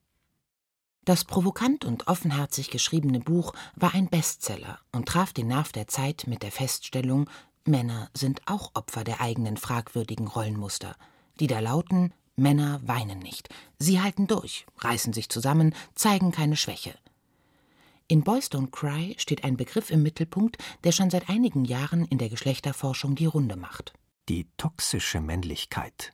Das 1.04 1.24
provokant 1.24 1.84
und 1.84 2.06
offenherzig 2.06 2.70
geschriebene 2.70 3.20
Buch 3.20 3.52
war 3.74 3.92
ein 3.92 4.08
Bestseller 4.08 4.78
und 4.92 5.08
traf 5.08 5.34
den 5.34 5.48
Nerv 5.48 5.72
der 5.72 5.88
Zeit 5.88 6.26
mit 6.28 6.42
der 6.42 6.52
Feststellung, 6.52 7.28
Männer 7.64 8.10
sind 8.14 8.42
auch 8.46 8.72
Opfer 8.74 9.04
der 9.04 9.20
eigenen 9.20 9.56
fragwürdigen 9.56 10.26
Rollenmuster, 10.26 10.96
die 11.38 11.46
da 11.46 11.60
lauten 11.60 12.12
Männer 12.36 12.80
weinen 12.84 13.18
nicht, 13.18 13.48
sie 13.78 14.00
halten 14.00 14.26
durch, 14.26 14.66
reißen 14.78 15.12
sich 15.12 15.28
zusammen, 15.28 15.74
zeigen 15.94 16.32
keine 16.32 16.56
Schwäche. 16.56 16.94
In 18.08 18.24
Boys 18.24 18.50
Don't 18.50 18.70
Cry 18.70 19.14
steht 19.18 19.44
ein 19.44 19.56
Begriff 19.56 19.90
im 19.90 20.02
Mittelpunkt, 20.02 20.58
der 20.84 20.92
schon 20.92 21.10
seit 21.10 21.28
einigen 21.28 21.64
Jahren 21.64 22.04
in 22.06 22.18
der 22.18 22.28
Geschlechterforschung 22.28 23.14
die 23.14 23.26
Runde 23.26 23.56
macht. 23.56 23.92
Die 24.28 24.48
toxische 24.56 25.20
Männlichkeit. 25.20 26.12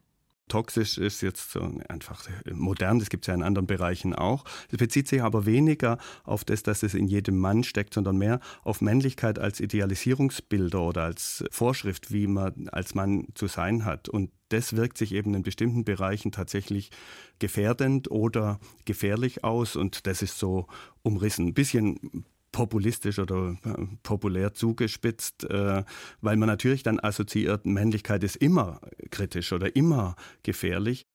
Toxisch 0.48 0.98
ist 0.98 1.20
jetzt 1.20 1.52
so 1.52 1.60
einfach 1.88 2.26
modern, 2.50 2.98
das 2.98 3.10
gibt 3.10 3.24
es 3.24 3.28
ja 3.28 3.34
in 3.34 3.42
anderen 3.42 3.66
Bereichen 3.66 4.14
auch. 4.14 4.44
Es 4.70 4.78
bezieht 4.78 5.08
sich 5.08 5.22
aber 5.22 5.46
weniger 5.46 5.98
auf 6.24 6.44
das, 6.44 6.62
dass 6.62 6.82
es 6.82 6.94
in 6.94 7.06
jedem 7.06 7.38
Mann 7.38 7.64
steckt, 7.64 7.94
sondern 7.94 8.16
mehr 8.16 8.40
auf 8.64 8.80
Männlichkeit 8.80 9.38
als 9.38 9.60
Idealisierungsbilder 9.60 10.80
oder 10.80 11.04
als 11.04 11.44
Vorschrift, 11.50 12.12
wie 12.12 12.26
man 12.26 12.68
als 12.70 12.94
Mann 12.94 13.28
zu 13.34 13.46
sein 13.46 13.84
hat. 13.84 14.08
Und 14.08 14.30
das 14.48 14.76
wirkt 14.76 14.98
sich 14.98 15.12
eben 15.12 15.34
in 15.34 15.42
bestimmten 15.42 15.84
Bereichen 15.84 16.32
tatsächlich 16.32 16.90
gefährdend 17.38 18.10
oder 18.10 18.58
gefährlich 18.84 19.44
aus. 19.44 19.76
Und 19.76 20.06
das 20.06 20.22
ist 20.22 20.38
so 20.38 20.66
umrissen. 21.02 21.48
Ein 21.48 21.54
bisschen 21.54 22.24
populistisch 22.58 23.20
oder 23.20 23.56
äh, 23.64 23.86
populär 24.02 24.52
zugespitzt, 24.52 25.44
äh, 25.44 25.84
weil 26.20 26.36
man 26.36 26.48
natürlich 26.48 26.82
dann 26.82 26.98
assoziiert, 26.98 27.66
Männlichkeit 27.66 28.24
ist 28.24 28.34
immer 28.34 28.80
kritisch 29.10 29.52
oder 29.52 29.76
immer 29.76 30.16
gefährlich. 30.42 31.06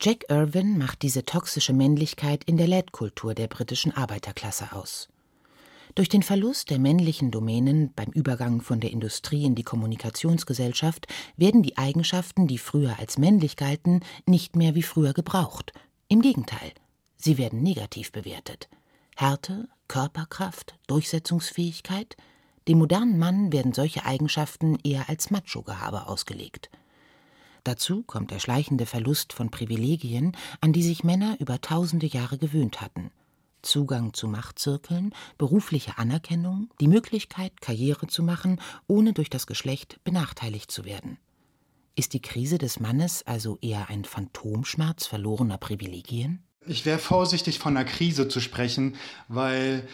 Jack 0.00 0.24
Irwin 0.30 0.78
macht 0.78 1.02
diese 1.02 1.26
toxische 1.26 1.74
Männlichkeit 1.74 2.44
in 2.44 2.56
der 2.56 2.68
Leitkultur 2.68 3.34
der 3.34 3.48
britischen 3.48 3.92
Arbeiterklasse 3.92 4.72
aus. 4.72 5.10
Durch 5.94 6.08
den 6.08 6.22
Verlust 6.22 6.70
der 6.70 6.78
männlichen 6.78 7.30
Domänen 7.30 7.92
beim 7.94 8.08
Übergang 8.08 8.62
von 8.62 8.80
der 8.80 8.92
Industrie 8.92 9.44
in 9.44 9.54
die 9.54 9.64
Kommunikationsgesellschaft 9.64 11.06
werden 11.36 11.62
die 11.62 11.76
Eigenschaften, 11.76 12.46
die 12.46 12.56
früher 12.56 12.98
als 12.98 13.18
männlich 13.18 13.56
galten, 13.56 14.00
nicht 14.26 14.56
mehr 14.56 14.74
wie 14.74 14.82
früher 14.82 15.12
gebraucht. 15.12 15.74
Im 16.08 16.22
Gegenteil, 16.22 16.72
sie 17.18 17.36
werden 17.36 17.62
negativ 17.62 18.10
bewertet. 18.10 18.70
Härte, 19.16 19.68
Körperkraft, 19.92 20.78
Durchsetzungsfähigkeit? 20.86 22.16
Dem 22.66 22.78
modernen 22.78 23.18
Mann 23.18 23.52
werden 23.52 23.74
solche 23.74 24.06
Eigenschaften 24.06 24.78
eher 24.82 25.10
als 25.10 25.30
Macho-Gehabe 25.30 26.06
ausgelegt. 26.06 26.70
Dazu 27.62 28.02
kommt 28.02 28.30
der 28.30 28.38
schleichende 28.38 28.86
Verlust 28.86 29.34
von 29.34 29.50
Privilegien, 29.50 30.34
an 30.62 30.72
die 30.72 30.82
sich 30.82 31.04
Männer 31.04 31.36
über 31.40 31.60
tausende 31.60 32.06
Jahre 32.06 32.38
gewöhnt 32.38 32.80
hatten. 32.80 33.10
Zugang 33.60 34.14
zu 34.14 34.28
Machtzirkeln, 34.28 35.14
berufliche 35.36 35.98
Anerkennung, 35.98 36.70
die 36.80 36.88
Möglichkeit, 36.88 37.60
Karriere 37.60 38.06
zu 38.06 38.22
machen, 38.22 38.62
ohne 38.86 39.12
durch 39.12 39.28
das 39.28 39.46
Geschlecht 39.46 40.00
benachteiligt 40.04 40.70
zu 40.70 40.86
werden. 40.86 41.18
Ist 41.96 42.14
die 42.14 42.22
Krise 42.22 42.56
des 42.56 42.80
Mannes 42.80 43.26
also 43.26 43.58
eher 43.60 43.90
ein 43.90 44.06
Phantomschmerz 44.06 45.04
verlorener 45.04 45.58
Privilegien? 45.58 46.42
Ich 46.66 46.86
wäre 46.86 46.98
vorsichtig 46.98 47.58
von 47.58 47.76
einer 47.76 47.84
Krise 47.84 48.28
zu 48.28 48.40
sprechen, 48.40 48.94
weil 49.28 49.86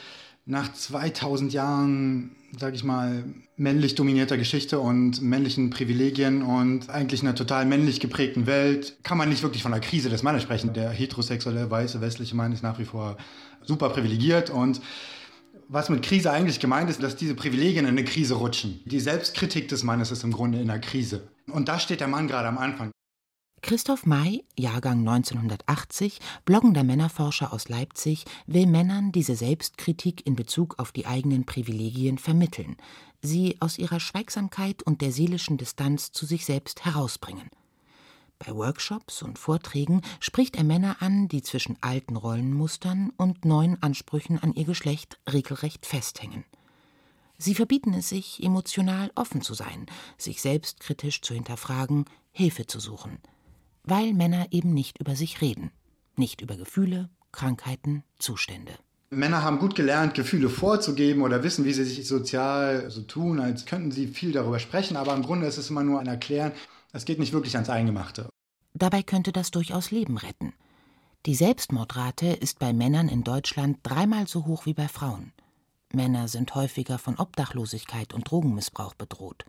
nach 0.44 0.72
2000 0.72 1.52
Jahren, 1.52 2.30
sag 2.58 2.74
ich 2.74 2.84
mal, 2.84 3.24
männlich 3.56 3.94
dominierter 3.94 4.36
Geschichte 4.36 4.78
und 4.78 5.20
männlichen 5.22 5.70
Privilegien 5.70 6.42
und 6.42 6.90
eigentlich 6.90 7.22
einer 7.22 7.34
total 7.34 7.66
männlich 7.66 8.00
geprägten 8.00 8.46
Welt 8.46 8.96
kann 9.02 9.18
man 9.18 9.28
nicht 9.28 9.42
wirklich 9.42 9.62
von 9.62 9.72
einer 9.72 9.82
Krise 9.82 10.08
des 10.08 10.22
Mannes 10.22 10.42
sprechen. 10.42 10.72
Der 10.72 10.90
heterosexuelle, 10.90 11.70
weiße, 11.70 12.00
westliche 12.00 12.36
Mann 12.36 12.52
ist 12.52 12.62
nach 12.62 12.78
wie 12.78 12.84
vor 12.84 13.16
super 13.62 13.90
privilegiert 13.90 14.50
und 14.50 14.80
was 15.68 15.90
mit 15.90 16.02
Krise 16.02 16.30
eigentlich 16.30 16.60
gemeint 16.60 16.88
ist, 16.88 17.02
dass 17.02 17.16
diese 17.16 17.34
Privilegien 17.34 17.84
in 17.84 17.90
eine 17.90 18.04
Krise 18.04 18.34
rutschen. 18.34 18.80
Die 18.86 19.00
Selbstkritik 19.00 19.68
des 19.68 19.84
Mannes 19.84 20.10
ist 20.10 20.24
im 20.24 20.32
Grunde 20.32 20.60
in 20.60 20.70
einer 20.70 20.80
Krise. 20.80 21.28
Und 21.46 21.68
da 21.68 21.78
steht 21.78 22.00
der 22.00 22.08
Mann 22.08 22.26
gerade 22.26 22.48
am 22.48 22.56
Anfang. 22.56 22.90
Christoph 23.60 24.06
May, 24.06 24.44
Jahrgang 24.56 25.00
1980, 25.00 26.20
bloggender 26.44 26.84
Männerforscher 26.84 27.52
aus 27.52 27.68
Leipzig, 27.68 28.24
will 28.46 28.66
Männern 28.66 29.10
diese 29.12 29.34
Selbstkritik 29.34 30.26
in 30.26 30.36
Bezug 30.36 30.78
auf 30.78 30.92
die 30.92 31.06
eigenen 31.06 31.44
Privilegien 31.44 32.18
vermitteln, 32.18 32.76
sie 33.20 33.56
aus 33.60 33.76
ihrer 33.76 34.00
Schweigsamkeit 34.00 34.82
und 34.82 35.02
der 35.02 35.12
seelischen 35.12 35.58
Distanz 35.58 36.12
zu 36.12 36.24
sich 36.24 36.46
selbst 36.46 36.84
herausbringen. 36.84 37.50
Bei 38.38 38.54
Workshops 38.54 39.22
und 39.22 39.38
Vorträgen 39.38 40.02
spricht 40.20 40.56
er 40.56 40.64
Männer 40.64 40.96
an, 41.00 41.26
die 41.26 41.42
zwischen 41.42 41.76
alten 41.80 42.16
Rollenmustern 42.16 43.12
und 43.16 43.44
neuen 43.44 43.82
Ansprüchen 43.82 44.38
an 44.38 44.54
ihr 44.54 44.64
Geschlecht 44.64 45.18
regelrecht 45.30 45.84
festhängen. 45.84 46.44
Sie 47.38 47.56
verbieten 47.56 47.92
es 47.94 48.08
sich, 48.08 48.42
emotional 48.42 49.10
offen 49.16 49.42
zu 49.42 49.54
sein, 49.54 49.86
sich 50.16 50.40
selbstkritisch 50.40 51.20
zu 51.22 51.34
hinterfragen, 51.34 52.04
Hilfe 52.30 52.66
zu 52.66 52.78
suchen– 52.78 53.18
weil 53.88 54.12
Männer 54.14 54.46
eben 54.50 54.74
nicht 54.74 54.98
über 54.98 55.16
sich 55.16 55.40
reden, 55.40 55.70
nicht 56.16 56.40
über 56.40 56.56
Gefühle, 56.56 57.08
Krankheiten, 57.32 58.04
Zustände. 58.18 58.72
Männer 59.10 59.42
haben 59.42 59.58
gut 59.58 59.74
gelernt, 59.74 60.14
Gefühle 60.14 60.50
vorzugeben 60.50 61.22
oder 61.22 61.42
wissen, 61.42 61.64
wie 61.64 61.72
sie 61.72 61.84
sich 61.84 62.06
sozial 62.06 62.90
so 62.90 63.02
tun, 63.02 63.40
als 63.40 63.64
könnten 63.64 63.90
sie 63.90 64.06
viel 64.06 64.32
darüber 64.32 64.58
sprechen, 64.58 64.96
aber 64.96 65.14
im 65.14 65.22
Grunde 65.22 65.46
ist 65.46 65.56
es 65.56 65.70
immer 65.70 65.82
nur 65.82 66.00
ein 66.00 66.06
Erklären. 66.06 66.52
Es 66.92 67.06
geht 67.06 67.18
nicht 67.18 67.32
wirklich 67.32 67.54
ans 67.54 67.70
Eingemachte. 67.70 68.28
Dabei 68.74 69.02
könnte 69.02 69.32
das 69.32 69.50
durchaus 69.50 69.90
Leben 69.90 70.18
retten. 70.18 70.52
Die 71.26 71.34
Selbstmordrate 71.34 72.26
ist 72.26 72.58
bei 72.58 72.72
Männern 72.72 73.08
in 73.08 73.24
Deutschland 73.24 73.78
dreimal 73.82 74.28
so 74.28 74.44
hoch 74.46 74.66
wie 74.66 74.74
bei 74.74 74.88
Frauen. 74.88 75.32
Männer 75.92 76.28
sind 76.28 76.54
häufiger 76.54 76.98
von 76.98 77.16
Obdachlosigkeit 77.18 78.12
und 78.12 78.30
Drogenmissbrauch 78.30 78.94
bedroht. 78.94 79.46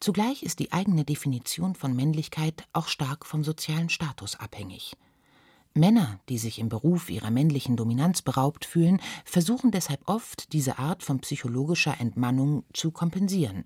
Zugleich 0.00 0.44
ist 0.44 0.60
die 0.60 0.72
eigene 0.72 1.04
Definition 1.04 1.74
von 1.74 1.94
Männlichkeit 1.94 2.64
auch 2.72 2.88
stark 2.88 3.26
vom 3.26 3.42
sozialen 3.42 3.88
Status 3.88 4.36
abhängig. 4.36 4.96
Männer, 5.74 6.20
die 6.28 6.38
sich 6.38 6.58
im 6.58 6.68
Beruf 6.68 7.10
ihrer 7.10 7.30
männlichen 7.30 7.76
Dominanz 7.76 8.22
beraubt 8.22 8.64
fühlen, 8.64 9.00
versuchen 9.24 9.70
deshalb 9.70 10.00
oft, 10.06 10.52
diese 10.52 10.78
Art 10.78 11.02
von 11.02 11.20
psychologischer 11.20 12.00
Entmannung 12.00 12.64
zu 12.72 12.90
kompensieren 12.90 13.64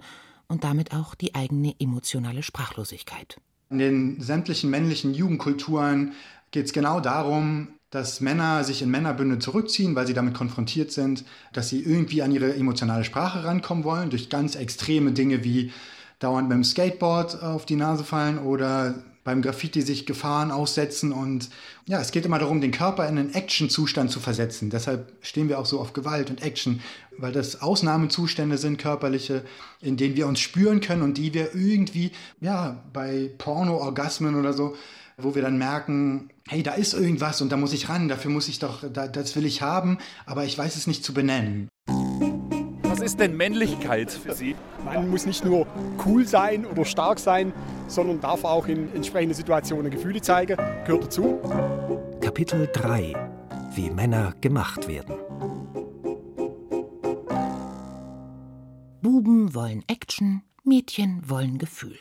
und 0.49 0.65
damit 0.65 0.95
auch 0.95 1.15
die 1.15 1.35
eigene 1.35 1.75
emotionale 1.79 2.43
Sprachlosigkeit. 2.43 3.39
In 3.71 3.79
den 3.79 4.21
sämtlichen 4.21 4.71
männlichen 4.71 5.15
Jugendkulturen 5.15 6.13
geht 6.51 6.67
es 6.67 6.73
genau 6.73 7.01
darum, 7.01 7.69
dass 7.91 8.21
Männer 8.21 8.65
sich 8.65 8.81
in 8.83 8.91
Männerbünde 8.91 9.39
zurückziehen, 9.39 9.95
weil 9.95 10.07
sie 10.07 10.15
damit 10.15 10.35
konfrontiert 10.35 10.93
sind, 10.93 11.25
dass 11.53 11.69
sie 11.69 11.83
irgendwie 11.83 12.23
an 12.23 12.33
ihre 12.33 12.55
emotionale 12.55 13.05
Sprache 13.05 13.45
rankommen 13.45 13.85
wollen, 13.85 14.11
durch 14.11 14.31
ganz 14.31 14.55
extreme 14.55 15.13
Dinge 15.13 15.45
wie 15.45 15.73
dauernd 16.23 16.49
beim 16.49 16.65
Skateboard 16.65 17.43
auf 17.43 17.67
die 17.67 17.77
Nase 17.77 18.05
fallen 18.05 18.39
oder 18.39 18.95
beim 19.25 19.43
Graffiti 19.43 19.83
sich 19.83 20.07
Gefahren 20.07 20.51
aussetzen. 20.51 21.13
Und 21.13 21.49
ja, 21.87 22.01
es 22.01 22.11
geht 22.11 22.25
immer 22.25 22.39
darum, 22.39 22.61
den 22.61 22.73
Körper 22.73 23.09
in 23.09 23.19
einen 23.19 23.35
Action-Zustand 23.35 24.11
zu 24.11 24.21
versetzen. 24.21 24.71
Deshalb 24.71 25.13
stehen 25.21 25.49
wir 25.49 25.59
auch 25.59 25.67
so 25.67 25.81
auf 25.81 25.93
Gewalt 25.93 26.31
und 26.31 26.43
Action, 26.43 26.81
weil 27.19 27.33
das 27.33 27.63
Ausnahmezustände 27.63 28.59
sind, 28.59 28.79
körperliche, 28.79 29.45
in 29.81 29.97
denen 29.97 30.17
wir 30.17 30.27
uns 30.27 30.41
spüren 30.41 30.81
können 30.81 31.03
und 31.03 31.19
die 31.19 31.35
wir 31.35 31.55
irgendwie, 31.55 32.11
ja, 32.41 32.83
bei 32.93 33.31
Porno-Orgasmen 33.39 34.35
oder 34.35 34.53
so, 34.53 34.75
wo 35.19 35.35
wir 35.35 35.43
dann 35.43 35.59
merken, 35.59 36.31
hey, 36.49 36.63
da 36.63 36.73
ist 36.73 36.95
irgendwas 36.95 37.41
und 37.41 37.53
da 37.53 37.57
muss 37.57 37.73
ich 37.73 37.89
ran, 37.89 38.09
dafür 38.09 38.31
muss 38.31 38.49
ich 38.49 38.59
doch, 38.59 38.83
da, 38.93 39.07
das 39.07 39.37
will 39.37 39.47
ich 39.47 39.63
haben, 39.63 39.99
aber 40.27 40.45
ich 40.45 40.59
weiß 40.59 40.75
es 40.75 40.87
nicht 40.87 41.05
zu 41.05 41.15
benennen 41.15 41.69
ist 43.03 43.21
denn 43.21 43.37
Männlichkeit 43.37 44.11
für 44.11 44.35
Sie? 44.35 44.55
Man 44.85 45.11
muss 45.11 45.27
nicht 45.27 45.45
nur 45.45 45.67
cool 46.07 46.27
sein 46.27 46.65
oder 46.65 46.85
stark 46.85 47.19
sein, 47.19 47.53
sondern 47.89 48.21
darf 48.21 48.45
auch 48.45 48.67
in 48.69 48.95
entsprechenden 48.95 49.35
Situationen 49.35 49.91
Gefühle 49.91 50.21
zeigen, 50.21 50.57
gehört 50.85 51.05
dazu. 51.05 51.41
Kapitel 52.21 52.69
3 52.73 53.15
Wie 53.75 53.91
Männer 53.91 54.35
gemacht 54.41 54.89
werden. 54.89 55.17
Buben 59.01 59.55
wollen 59.55 59.83
Action, 59.89 60.43
Mädchen 60.65 61.23
wollen 61.29 61.59
Gefühl. 61.59 61.99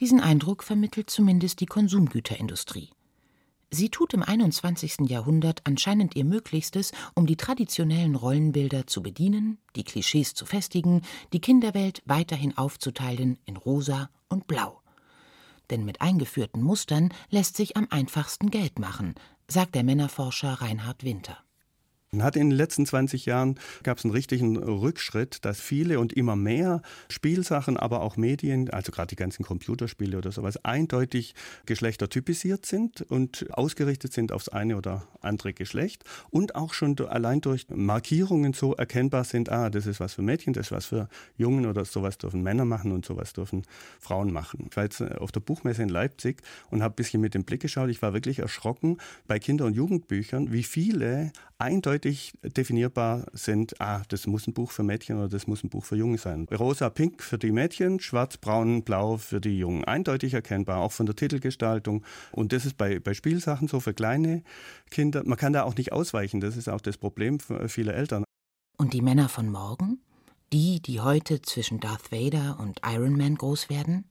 Diesen 0.00 0.20
Eindruck 0.20 0.62
vermittelt 0.62 1.10
zumindest 1.10 1.60
die 1.60 1.66
Konsumgüterindustrie. 1.66 2.90
Sie 3.74 3.88
tut 3.88 4.14
im 4.14 4.22
21. 4.22 5.08
Jahrhundert 5.08 5.62
anscheinend 5.64 6.14
ihr 6.14 6.24
Möglichstes, 6.24 6.92
um 7.16 7.26
die 7.26 7.34
traditionellen 7.34 8.14
Rollenbilder 8.14 8.86
zu 8.86 9.02
bedienen, 9.02 9.58
die 9.74 9.82
Klischees 9.82 10.32
zu 10.32 10.46
festigen, 10.46 11.02
die 11.32 11.40
Kinderwelt 11.40 12.00
weiterhin 12.06 12.56
aufzuteilen 12.56 13.36
in 13.46 13.56
rosa 13.56 14.10
und 14.28 14.46
blau. 14.46 14.80
Denn 15.70 15.84
mit 15.84 16.02
eingeführten 16.02 16.62
Mustern 16.62 17.12
lässt 17.30 17.56
sich 17.56 17.76
am 17.76 17.88
einfachsten 17.90 18.52
Geld 18.52 18.78
machen, 18.78 19.16
sagt 19.48 19.74
der 19.74 19.82
Männerforscher 19.82 20.52
Reinhard 20.52 21.02
Winter. 21.02 21.43
Hat 22.22 22.36
in 22.36 22.50
den 22.50 22.56
letzten 22.56 22.86
20 22.86 23.26
Jahren 23.26 23.58
gab 23.82 23.98
es 23.98 24.04
einen 24.04 24.12
richtigen 24.12 24.56
Rückschritt, 24.56 25.44
dass 25.44 25.60
viele 25.60 25.98
und 26.00 26.12
immer 26.12 26.36
mehr 26.36 26.82
Spielsachen, 27.08 27.76
aber 27.76 28.02
auch 28.02 28.16
Medien, 28.16 28.70
also 28.70 28.92
gerade 28.92 29.08
die 29.08 29.16
ganzen 29.16 29.44
Computerspiele 29.44 30.18
oder 30.18 30.32
sowas, 30.32 30.64
eindeutig 30.64 31.34
geschlechtertypisiert 31.66 32.66
sind 32.66 33.02
und 33.02 33.46
ausgerichtet 33.52 34.12
sind 34.12 34.32
aufs 34.32 34.48
eine 34.48 34.76
oder 34.76 35.06
andere 35.20 35.52
Geschlecht 35.52 36.04
und 36.30 36.54
auch 36.54 36.74
schon 36.74 36.98
allein 37.00 37.40
durch 37.40 37.66
Markierungen 37.68 38.52
so 38.52 38.74
erkennbar 38.74 39.24
sind, 39.24 39.50
ah, 39.50 39.70
das 39.70 39.86
ist 39.86 40.00
was 40.00 40.14
für 40.14 40.22
Mädchen, 40.22 40.52
das 40.52 40.66
ist 40.66 40.72
was 40.72 40.86
für 40.86 41.08
Jungen 41.36 41.66
oder 41.66 41.84
sowas 41.84 42.18
dürfen 42.18 42.42
Männer 42.42 42.64
machen 42.64 42.92
und 42.92 43.04
sowas 43.04 43.32
dürfen 43.32 43.62
Frauen 44.00 44.32
machen. 44.32 44.66
Ich 44.70 44.76
war 44.76 44.84
jetzt 44.84 45.00
auf 45.00 45.32
der 45.32 45.40
Buchmesse 45.40 45.82
in 45.82 45.88
Leipzig 45.88 46.42
und 46.70 46.82
habe 46.82 46.94
ein 46.94 46.96
bisschen 46.96 47.20
mit 47.20 47.34
dem 47.34 47.44
Blick 47.44 47.60
geschaut. 47.60 47.90
Ich 47.90 48.02
war 48.02 48.12
wirklich 48.12 48.38
erschrocken 48.40 48.98
bei 49.26 49.38
Kinder- 49.38 49.64
und 49.64 49.74
Jugendbüchern, 49.74 50.52
wie 50.52 50.62
viele 50.62 51.32
eindeutig 51.58 52.03
definierbar 52.42 53.26
sind, 53.32 53.80
ah, 53.80 54.02
das 54.08 54.26
muss 54.26 54.46
ein 54.46 54.54
Buch 54.54 54.70
für 54.70 54.82
Mädchen 54.82 55.18
oder 55.18 55.28
das 55.28 55.46
muss 55.46 55.64
ein 55.64 55.70
Buch 55.70 55.84
für 55.84 55.96
Jungen 55.96 56.18
sein. 56.18 56.46
Rosa, 56.50 56.90
pink 56.90 57.22
für 57.22 57.38
die 57.38 57.52
Mädchen, 57.52 58.00
schwarz, 58.00 58.36
braun, 58.36 58.82
blau 58.82 59.16
für 59.16 59.40
die 59.40 59.58
Jungen. 59.58 59.84
Eindeutig 59.84 60.34
erkennbar, 60.34 60.78
auch 60.78 60.92
von 60.92 61.06
der 61.06 61.16
Titelgestaltung. 61.16 62.04
Und 62.32 62.52
das 62.52 62.66
ist 62.66 62.76
bei, 62.76 63.00
bei 63.00 63.14
Spielsachen 63.14 63.68
so 63.68 63.80
für 63.80 63.94
kleine 63.94 64.42
Kinder. 64.90 65.22
Man 65.24 65.38
kann 65.38 65.52
da 65.52 65.64
auch 65.64 65.76
nicht 65.76 65.92
ausweichen. 65.92 66.40
Das 66.40 66.56
ist 66.56 66.68
auch 66.68 66.80
das 66.80 66.98
Problem 66.98 67.40
für 67.40 67.68
viele 67.68 67.92
Eltern. 67.92 68.24
Und 68.76 68.92
die 68.92 69.02
Männer 69.02 69.28
von 69.28 69.48
morgen? 69.48 70.00
Die, 70.52 70.80
die 70.80 71.00
heute 71.00 71.42
zwischen 71.42 71.80
Darth 71.80 72.12
Vader 72.12 72.58
und 72.60 72.80
Iron 72.84 73.16
Man 73.16 73.36
groß 73.36 73.70
werden? 73.70 74.04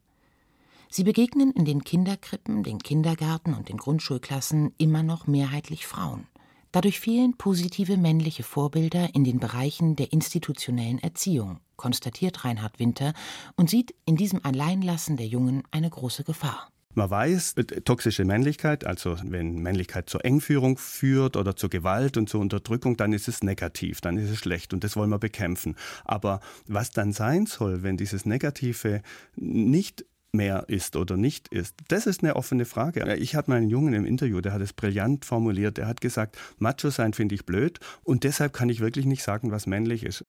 Sie 0.89 1.03
begegnen 1.03 1.51
in 1.51 1.65
den 1.65 1.83
Kinderkrippen, 1.83 2.63
den 2.63 2.79
Kindergärten 2.79 3.53
und 3.53 3.69
den 3.69 3.77
Grundschulklassen 3.77 4.73
immer 4.77 5.01
noch 5.01 5.25
mehrheitlich 5.25 5.87
Frauen. 5.87 6.27
Dadurch 6.73 6.99
fehlen 6.99 7.37
positive 7.37 7.97
männliche 7.97 8.41
Vorbilder 8.41 9.13
in 9.13 9.23
den 9.23 9.39
Bereichen 9.39 9.95
der 9.95 10.11
institutionellen 10.11 10.97
Erziehung, 10.97 11.59
konstatiert 11.75 12.43
Reinhard 12.43 12.79
Winter 12.79 13.13
und 13.55 13.69
sieht 13.69 13.93
in 14.05 14.15
diesem 14.15 14.43
Alleinlassen 14.43 15.15
der 15.15 15.27
Jungen 15.27 15.61
eine 15.69 15.91
große 15.91 16.23
Gefahr. 16.23 16.67
Man 16.95 17.11
weiß, 17.11 17.53
äh, 17.57 17.63
toxische 17.81 18.25
Männlichkeit, 18.25 18.87
also 18.87 19.17
wenn 19.23 19.59
Männlichkeit 19.59 20.09
zur 20.09 20.25
Engführung 20.25 20.79
führt 20.79 21.37
oder 21.37 21.55
zur 21.55 21.69
Gewalt 21.69 22.17
und 22.17 22.27
zur 22.27 22.41
Unterdrückung, 22.41 22.97
dann 22.97 23.13
ist 23.13 23.27
es 23.27 23.43
negativ, 23.43 24.01
dann 24.01 24.17
ist 24.17 24.31
es 24.31 24.39
schlecht 24.39 24.73
und 24.73 24.83
das 24.83 24.95
wollen 24.95 25.11
wir 25.11 25.19
bekämpfen. 25.19 25.75
Aber 26.05 26.39
was 26.65 26.89
dann 26.89 27.13
sein 27.13 27.45
soll, 27.45 27.83
wenn 27.83 27.97
dieses 27.97 28.25
Negative 28.25 29.03
nicht 29.35 30.05
mehr 30.33 30.65
ist 30.67 30.95
oder 30.95 31.15
nicht 31.15 31.47
ist? 31.49 31.75
Das 31.87 32.05
ist 32.05 32.23
eine 32.23 32.35
offene 32.35 32.65
Frage. 32.65 33.15
Ich 33.15 33.35
hatte 33.35 33.51
mal 33.51 33.57
einen 33.57 33.69
Jungen 33.69 33.93
im 33.93 34.05
Interview, 34.05 34.41
der 34.41 34.53
hat 34.53 34.61
es 34.61 34.73
brillant 34.73 35.25
formuliert. 35.25 35.77
Der 35.77 35.87
hat 35.87 36.01
gesagt, 36.01 36.37
Macho 36.57 36.89
sein 36.89 37.13
finde 37.13 37.35
ich 37.35 37.45
blöd 37.45 37.79
und 38.03 38.23
deshalb 38.23 38.53
kann 38.53 38.69
ich 38.69 38.79
wirklich 38.79 39.05
nicht 39.05 39.23
sagen, 39.23 39.51
was 39.51 39.67
männlich 39.67 40.03
ist. 40.03 40.25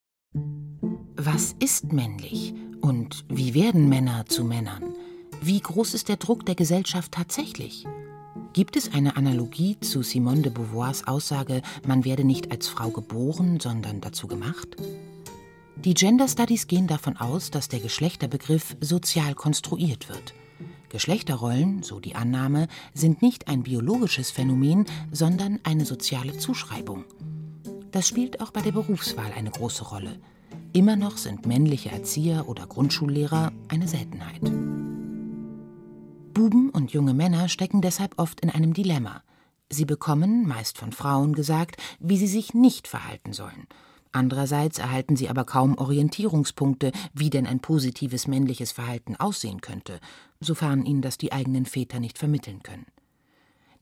Was 1.16 1.54
ist 1.60 1.92
männlich 1.92 2.54
und 2.80 3.24
wie 3.28 3.54
werden 3.54 3.88
Männer 3.88 4.26
zu 4.26 4.44
Männern? 4.44 4.94
Wie 5.40 5.60
groß 5.60 5.94
ist 5.94 6.08
der 6.08 6.16
Druck 6.16 6.44
der 6.46 6.54
Gesellschaft 6.54 7.12
tatsächlich? 7.12 7.86
Gibt 8.52 8.76
es 8.76 8.92
eine 8.92 9.16
Analogie 9.16 9.78
zu 9.80 10.02
Simone 10.02 10.42
de 10.42 10.52
Beauvoirs 10.52 11.06
Aussage, 11.06 11.62
man 11.86 12.04
werde 12.04 12.24
nicht 12.24 12.52
als 12.52 12.68
Frau 12.68 12.90
geboren, 12.90 13.58
sondern 13.58 14.00
dazu 14.00 14.28
gemacht? 14.28 14.76
Die 15.76 15.92
Gender 15.92 16.28
Studies 16.28 16.66
gehen 16.66 16.86
davon 16.86 17.16
aus, 17.16 17.50
dass 17.50 17.68
der 17.68 17.80
Geschlechterbegriff 17.80 18.76
sozial 18.80 19.34
konstruiert 19.34 20.08
wird. 20.08 20.32
Geschlechterrollen, 20.88 21.82
so 21.82 21.98
die 21.98 22.14
Annahme, 22.14 22.68
sind 22.94 23.20
nicht 23.20 23.48
ein 23.48 23.64
biologisches 23.64 24.30
Phänomen, 24.30 24.86
sondern 25.10 25.58
eine 25.64 25.84
soziale 25.84 26.38
Zuschreibung. 26.38 27.04
Das 27.90 28.08
spielt 28.08 28.40
auch 28.40 28.52
bei 28.52 28.62
der 28.62 28.72
Berufswahl 28.72 29.32
eine 29.36 29.50
große 29.50 29.84
Rolle. 29.84 30.20
Immer 30.72 30.96
noch 30.96 31.16
sind 31.16 31.46
männliche 31.46 31.90
Erzieher 31.90 32.48
oder 32.48 32.66
Grundschullehrer 32.66 33.52
eine 33.68 33.88
Seltenheit. 33.88 34.42
Buben 36.32 36.70
und 36.70 36.92
junge 36.92 37.14
Männer 37.14 37.48
stecken 37.48 37.82
deshalb 37.82 38.18
oft 38.18 38.40
in 38.40 38.50
einem 38.50 38.72
Dilemma. 38.74 39.22
Sie 39.70 39.84
bekommen, 39.84 40.46
meist 40.46 40.78
von 40.78 40.92
Frauen 40.92 41.34
gesagt, 41.34 41.76
wie 41.98 42.16
sie 42.16 42.28
sich 42.28 42.54
nicht 42.54 42.86
verhalten 42.86 43.32
sollen– 43.32 43.66
Andererseits 44.14 44.78
erhalten 44.78 45.16
sie 45.16 45.28
aber 45.28 45.44
kaum 45.44 45.76
Orientierungspunkte, 45.76 46.92
wie 47.14 47.30
denn 47.30 47.48
ein 47.48 47.58
positives 47.58 48.28
männliches 48.28 48.70
Verhalten 48.70 49.16
aussehen 49.16 49.60
könnte, 49.60 49.98
sofern 50.38 50.86
ihnen 50.86 51.02
das 51.02 51.18
die 51.18 51.32
eigenen 51.32 51.66
Väter 51.66 51.98
nicht 51.98 52.16
vermitteln 52.16 52.62
können. 52.62 52.86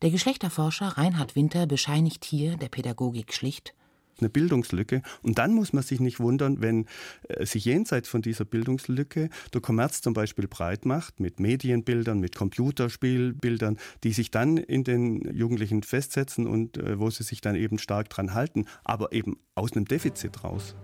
Der 0.00 0.10
Geschlechterforscher 0.10 0.96
Reinhard 0.96 1.36
Winter 1.36 1.66
bescheinigt 1.66 2.24
hier 2.24 2.56
der 2.56 2.70
Pädagogik 2.70 3.34
schlicht 3.34 3.74
eine 4.20 4.30
Bildungslücke. 4.30 5.02
Und 5.22 5.38
dann 5.38 5.54
muss 5.54 5.72
man 5.72 5.82
sich 5.82 6.00
nicht 6.00 6.20
wundern, 6.20 6.60
wenn 6.60 6.86
äh, 7.28 7.44
sich 7.46 7.64
jenseits 7.64 8.08
von 8.08 8.22
dieser 8.22 8.44
Bildungslücke 8.44 9.28
der 9.52 9.60
Kommerz 9.60 10.00
zum 10.00 10.14
Beispiel 10.14 10.48
breit 10.48 10.86
macht 10.86 11.20
mit 11.20 11.40
Medienbildern, 11.40 12.18
mit 12.20 12.36
Computerspielbildern, 12.36 13.78
die 14.04 14.12
sich 14.12 14.30
dann 14.30 14.56
in 14.56 14.84
den 14.84 15.34
Jugendlichen 15.34 15.82
festsetzen 15.82 16.46
und 16.46 16.78
äh, 16.78 16.98
wo 16.98 17.10
sie 17.10 17.22
sich 17.22 17.40
dann 17.40 17.54
eben 17.54 17.78
stark 17.78 18.10
dran 18.10 18.34
halten, 18.34 18.66
aber 18.84 19.12
eben 19.12 19.36
aus 19.54 19.72
einem 19.72 19.86
Defizit 19.86 20.44
raus. 20.44 20.74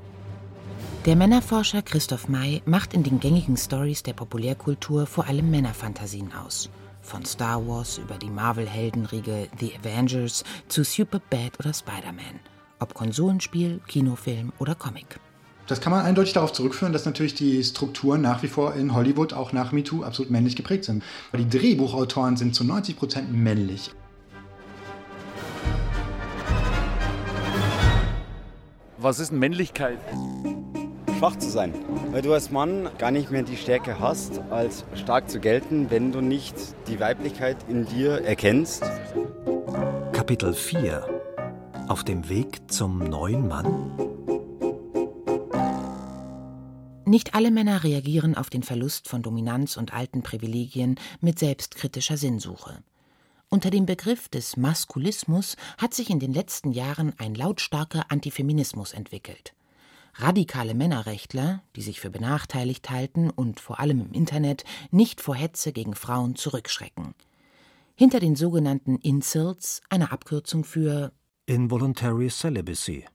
Der 1.07 1.17
Männerforscher 1.17 1.83
Christoph 1.83 2.29
May 2.29 2.62
macht 2.67 2.93
in 2.93 3.03
den 3.03 3.21
gängigen 3.21 3.57
Stories 3.57 4.03
der 4.03 4.12
Populärkultur 4.12 5.07
vor 5.07 5.27
allem 5.27 5.51
Männerfantasien 5.51 6.33
aus. 6.33 6.71
Von 7.01 7.25
Star 7.25 7.67
Wars 7.67 7.99
über 7.99 8.17
die 8.17 8.29
Marvel-Heldenriege 8.29 9.49
The 9.59 9.73
Avengers 9.77 10.45
zu 10.69 10.85
Superbad 10.85 11.59
oder 11.61 11.73
Spider-Man 11.73 12.41
ob 12.79 12.95
Konsolenspiel, 12.95 13.81
Kinofilm 13.87 14.53
oder 14.59 14.75
Comic. 14.75 15.19
Das 15.67 15.83
kann 15.83 15.93
man 15.93 16.05
eindeutig 16.07 16.33
darauf 16.33 16.53
zurückführen, 16.53 16.95
dass 16.95 17.05
natürlich 17.05 17.35
die 17.35 17.62
Strukturen 17.62 18.23
nach 18.23 18.43
wie 18.43 18.49
vor 18.49 18.75
in 18.75 18.95
Hollywood 18.95 19.35
auch 19.35 19.53
nach 19.53 19.71
MeToo 19.71 20.03
absolut 20.03 20.31
männlich 20.31 20.57
geprägt 20.57 20.85
sind. 20.85 21.03
Die 21.37 21.49
Drehbuchautoren 21.49 22.38
sind 22.38 22.55
zu 22.55 22.64
90 22.64 22.97
Prozent 22.97 23.33
männlich. 23.33 23.91
Was 28.97 29.21
ist 29.21 29.31
Männlichkeit? 29.31 29.99
Schwach 31.19 31.37
zu 31.37 31.51
sein. 31.51 31.75
Weil 32.12 32.23
du 32.23 32.33
als 32.33 32.51
Mann 32.51 32.88
gar 32.97 33.11
nicht 33.11 33.31
mehr 33.31 33.43
die 33.43 33.57
Stärke 33.57 34.01
hast, 34.01 34.41
als 34.51 34.85
stark 34.95 35.29
zu 35.29 35.38
gelten, 35.38 35.91
wenn 35.91 36.12
du 36.12 36.21
nicht 36.21 36.55
die 36.87 36.99
Weiblichkeit 36.99 37.59
in 37.69 37.85
dir 37.85 38.25
erkennst. 38.25 38.85
Kapitel 40.12 40.55
4 40.55 41.17
auf 41.88 42.05
dem 42.05 42.29
Weg 42.29 42.70
zum 42.70 42.98
neuen 42.98 43.48
Mann? 43.48 43.92
Nicht 47.07 47.35
alle 47.35 47.51
Männer 47.51 47.83
reagieren 47.85 48.37
auf 48.37 48.51
den 48.51 48.62
Verlust 48.62 49.09
von 49.09 49.22
Dominanz 49.22 49.79
und 49.79 49.94
alten 49.94 50.22
Privilegien 50.22 50.96
mit 51.20 51.38
selbstkritischer 51.38 52.18
Sinnsuche. 52.18 52.83
Unter 53.48 53.70
dem 53.70 53.87
Begriff 53.87 54.29
des 54.29 54.59
Maskulismus 54.59 55.57
hat 55.79 55.94
sich 55.94 56.11
in 56.11 56.20
den 56.20 56.35
letzten 56.35 56.72
Jahren 56.72 57.14
ein 57.16 57.35
lautstarker 57.35 58.11
Antifeminismus 58.11 58.92
entwickelt. 58.92 59.55
Radikale 60.16 60.74
Männerrechtler, 60.74 61.62
die 61.74 61.83
sich 61.83 62.01
für 62.01 62.11
benachteiligt 62.11 62.90
halten 62.90 63.31
und 63.31 63.61
vor 63.61 63.81
allem 63.81 64.01
im 64.01 64.12
Internet 64.12 64.64
nicht 64.90 65.22
vor 65.22 65.35
Hetze 65.35 65.72
gegen 65.72 65.94
Frauen 65.94 66.37
zurückschrecken. 66.37 67.14
Hinter 67.94 68.20
den 68.20 68.37
sogenannten 68.37 68.96
Incels, 68.96 69.81
einer 69.88 70.12
Abkürzung 70.12 70.64
für 70.64 71.12
Involuntary 71.49 72.29
Celibacy 72.29 73.07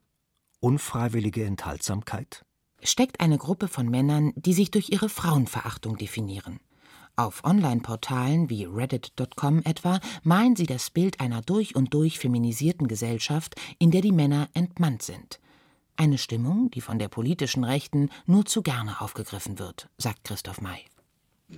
unfreiwillige 0.60 1.46
Enthaltsamkeit 1.46 2.44
steckt 2.82 3.20
eine 3.20 3.38
Gruppe 3.38 3.68
von 3.68 3.88
Männern, 3.88 4.34
die 4.36 4.54
sich 4.54 4.72
durch 4.72 4.90
ihre 4.90 5.08
Frauenverachtung 5.08 5.98
definieren. 5.98 6.60
Auf 7.16 7.44
Online-Portalen 7.44 8.50
wie 8.50 8.66
Reddit.com 8.66 9.62
etwa 9.66 10.00
malen 10.24 10.56
sie 10.56 10.66
das 10.66 10.90
Bild 10.90 11.20
einer 11.20 11.44
durch 11.44 11.76
und 11.76 11.94
durch 11.94 12.18
feminisierten 12.18 12.88
Gesellschaft, 12.88 13.54
in 13.78 13.92
der 13.92 14.02
die 14.02 14.12
Männer 14.12 14.50
entmannt 14.56 15.04
sind. 15.04 15.40
Eine 15.96 16.18
Stimmung, 16.18 16.72
die 16.72 16.82
von 16.82 16.98
der 16.98 17.10
politischen 17.10 17.64
Rechten 17.64 18.10
nur 18.26 18.48
zu 18.48 18.64
gerne 18.64 19.00
aufgegriffen 19.00 19.60
wird, 19.60 19.90
sagt 20.00 20.24
Christoph 20.24 20.60
May. 20.60 20.84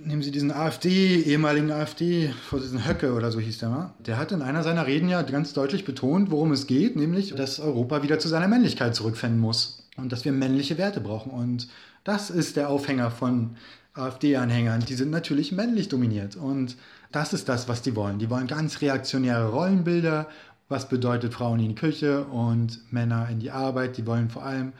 Nehmen 0.04 0.22
Sie 0.22 0.30
diesen 0.30 0.52
AfD, 0.52 1.22
ehemaligen 1.22 1.70
AfD-Vorsitzenden 1.70 2.86
Höcke 2.86 3.12
oder 3.12 3.30
so 3.30 3.40
hieß 3.40 3.58
der 3.58 3.68
mal. 3.68 3.94
Der 3.98 4.18
hat 4.18 4.32
in 4.32 4.42
einer 4.42 4.62
seiner 4.62 4.86
Reden 4.86 5.08
ja 5.08 5.22
ganz 5.22 5.52
deutlich 5.52 5.84
betont, 5.84 6.30
worum 6.30 6.52
es 6.52 6.66
geht, 6.66 6.96
nämlich, 6.96 7.34
dass 7.34 7.60
Europa 7.60 8.02
wieder 8.02 8.18
zu 8.18 8.28
seiner 8.28 8.48
Männlichkeit 8.48 8.94
zurückfinden 8.94 9.40
muss 9.40 9.86
und 9.96 10.12
dass 10.12 10.24
wir 10.24 10.32
männliche 10.32 10.78
Werte 10.78 11.00
brauchen. 11.00 11.30
Und 11.30 11.68
das 12.04 12.30
ist 12.30 12.56
der 12.56 12.68
Aufhänger 12.68 13.10
von 13.10 13.56
AfD-Anhängern. 13.94 14.84
Die 14.84 14.94
sind 14.94 15.10
natürlich 15.10 15.52
männlich 15.52 15.88
dominiert 15.88 16.36
und 16.36 16.76
das 17.12 17.32
ist 17.32 17.48
das, 17.48 17.68
was 17.68 17.82
die 17.82 17.96
wollen. 17.96 18.18
Die 18.18 18.30
wollen 18.30 18.46
ganz 18.46 18.80
reaktionäre 18.80 19.48
Rollenbilder. 19.48 20.28
Was 20.68 20.88
bedeutet 20.88 21.32
Frauen 21.32 21.60
in 21.60 21.68
die 21.70 21.74
Küche 21.74 22.24
und 22.24 22.80
Männer 22.92 23.28
in 23.30 23.38
die 23.38 23.52
Arbeit? 23.52 23.96
Die 23.96 24.06
wollen 24.06 24.30
vor 24.30 24.44
allem 24.44 24.72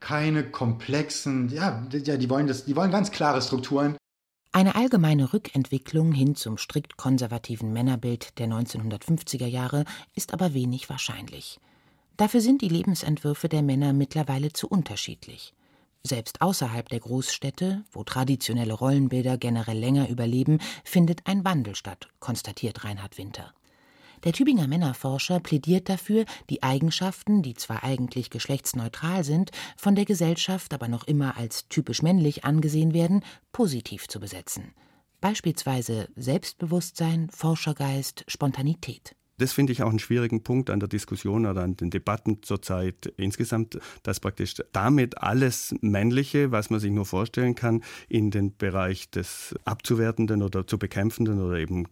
keine 0.00 0.42
komplexen, 0.42 1.50
ja, 1.50 1.82
ja 1.92 2.16
die 2.16 2.30
wollen 2.30 2.46
das, 2.46 2.64
die 2.64 2.76
wollen 2.76 2.90
ganz 2.90 3.10
klare 3.10 3.40
Strukturen. 3.40 3.96
Eine 4.54 4.76
allgemeine 4.76 5.32
Rückentwicklung 5.32 6.12
hin 6.12 6.36
zum 6.36 6.58
strikt 6.58 6.96
konservativen 6.96 7.72
Männerbild 7.72 8.38
der 8.38 8.46
1950er 8.46 9.48
Jahre 9.48 9.84
ist 10.14 10.32
aber 10.32 10.54
wenig 10.54 10.88
wahrscheinlich. 10.88 11.58
Dafür 12.16 12.40
sind 12.40 12.62
die 12.62 12.68
Lebensentwürfe 12.68 13.48
der 13.48 13.62
Männer 13.62 13.92
mittlerweile 13.92 14.52
zu 14.52 14.68
unterschiedlich. 14.68 15.54
Selbst 16.04 16.40
außerhalb 16.40 16.88
der 16.88 17.00
Großstädte, 17.00 17.82
wo 17.90 18.04
traditionelle 18.04 18.74
Rollenbilder 18.74 19.38
generell 19.38 19.76
länger 19.76 20.08
überleben, 20.08 20.60
findet 20.84 21.26
ein 21.26 21.44
Wandel 21.44 21.74
statt, 21.74 22.06
konstatiert 22.20 22.84
Reinhard 22.84 23.18
Winter. 23.18 23.54
Der 24.24 24.32
Tübinger 24.32 24.66
Männerforscher 24.66 25.38
plädiert 25.38 25.90
dafür, 25.90 26.24
die 26.48 26.62
Eigenschaften, 26.62 27.42
die 27.42 27.54
zwar 27.54 27.84
eigentlich 27.84 28.30
geschlechtsneutral 28.30 29.22
sind, 29.22 29.50
von 29.76 29.94
der 29.94 30.06
Gesellschaft 30.06 30.72
aber 30.72 30.88
noch 30.88 31.04
immer 31.04 31.36
als 31.36 31.68
typisch 31.68 32.00
männlich 32.00 32.44
angesehen 32.44 32.94
werden, 32.94 33.22
positiv 33.52 34.08
zu 34.08 34.20
besetzen. 34.20 34.74
Beispielsweise 35.20 36.08
Selbstbewusstsein, 36.16 37.28
Forschergeist, 37.30 38.24
Spontanität. 38.26 39.14
Das 39.38 39.52
finde 39.52 39.72
ich 39.72 39.82
auch 39.82 39.90
einen 39.90 39.98
schwierigen 39.98 40.42
Punkt 40.42 40.70
an 40.70 40.78
der 40.78 40.88
Diskussion 40.88 41.46
oder 41.46 41.62
an 41.62 41.76
den 41.76 41.90
Debatten 41.90 42.42
zurzeit 42.42 43.12
insgesamt, 43.16 43.78
dass 44.04 44.20
praktisch 44.20 44.54
damit 44.72 45.18
alles 45.18 45.74
Männliche, 45.80 46.52
was 46.52 46.70
man 46.70 46.78
sich 46.78 46.92
nur 46.92 47.04
vorstellen 47.04 47.54
kann, 47.54 47.82
in 48.08 48.30
den 48.30 48.56
Bereich 48.56 49.10
des 49.10 49.54
Abzuwertenden 49.64 50.42
oder 50.42 50.66
zu 50.66 50.78
bekämpfenden 50.78 51.40
oder 51.40 51.58
eben 51.58 51.90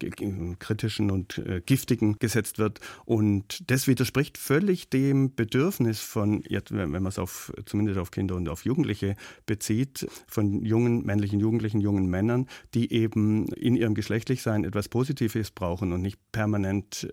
kritischen 0.59 1.11
und 1.11 1.39
äh, 1.39 1.61
giftigen 1.65 2.17
gesetzt 2.19 2.59
wird. 2.59 2.81
Und 3.05 3.69
das 3.71 3.89
widerspricht 3.89 4.39
völlig 4.39 4.89
dem 4.91 5.35
Bedürfnis 5.35 6.01
von, 6.01 6.45
wenn 6.49 6.91
man 6.91 7.07
es 7.07 7.19
auf, 7.19 7.53
zumindest 7.67 7.99
auf 7.99 8.11
Kinder 8.13 8.37
und 8.37 8.49
auf 8.49 8.65
Jugendliche 8.65 9.17
bezieht, 9.47 10.07
von 10.29 10.65
jungen 10.65 11.05
männlichen 11.05 11.41
Jugendlichen, 11.41 11.81
jungen 11.81 12.07
Männern, 12.07 12.47
die 12.75 12.93
eben 12.93 13.49
in 13.49 13.75
ihrem 13.75 13.95
Geschlechtlichsein 13.95 14.65
etwas 14.65 14.89
Positives 14.89 15.51
brauchen 15.51 15.93
und 15.93 16.03
nicht 16.03 16.19
permanent 16.31 17.09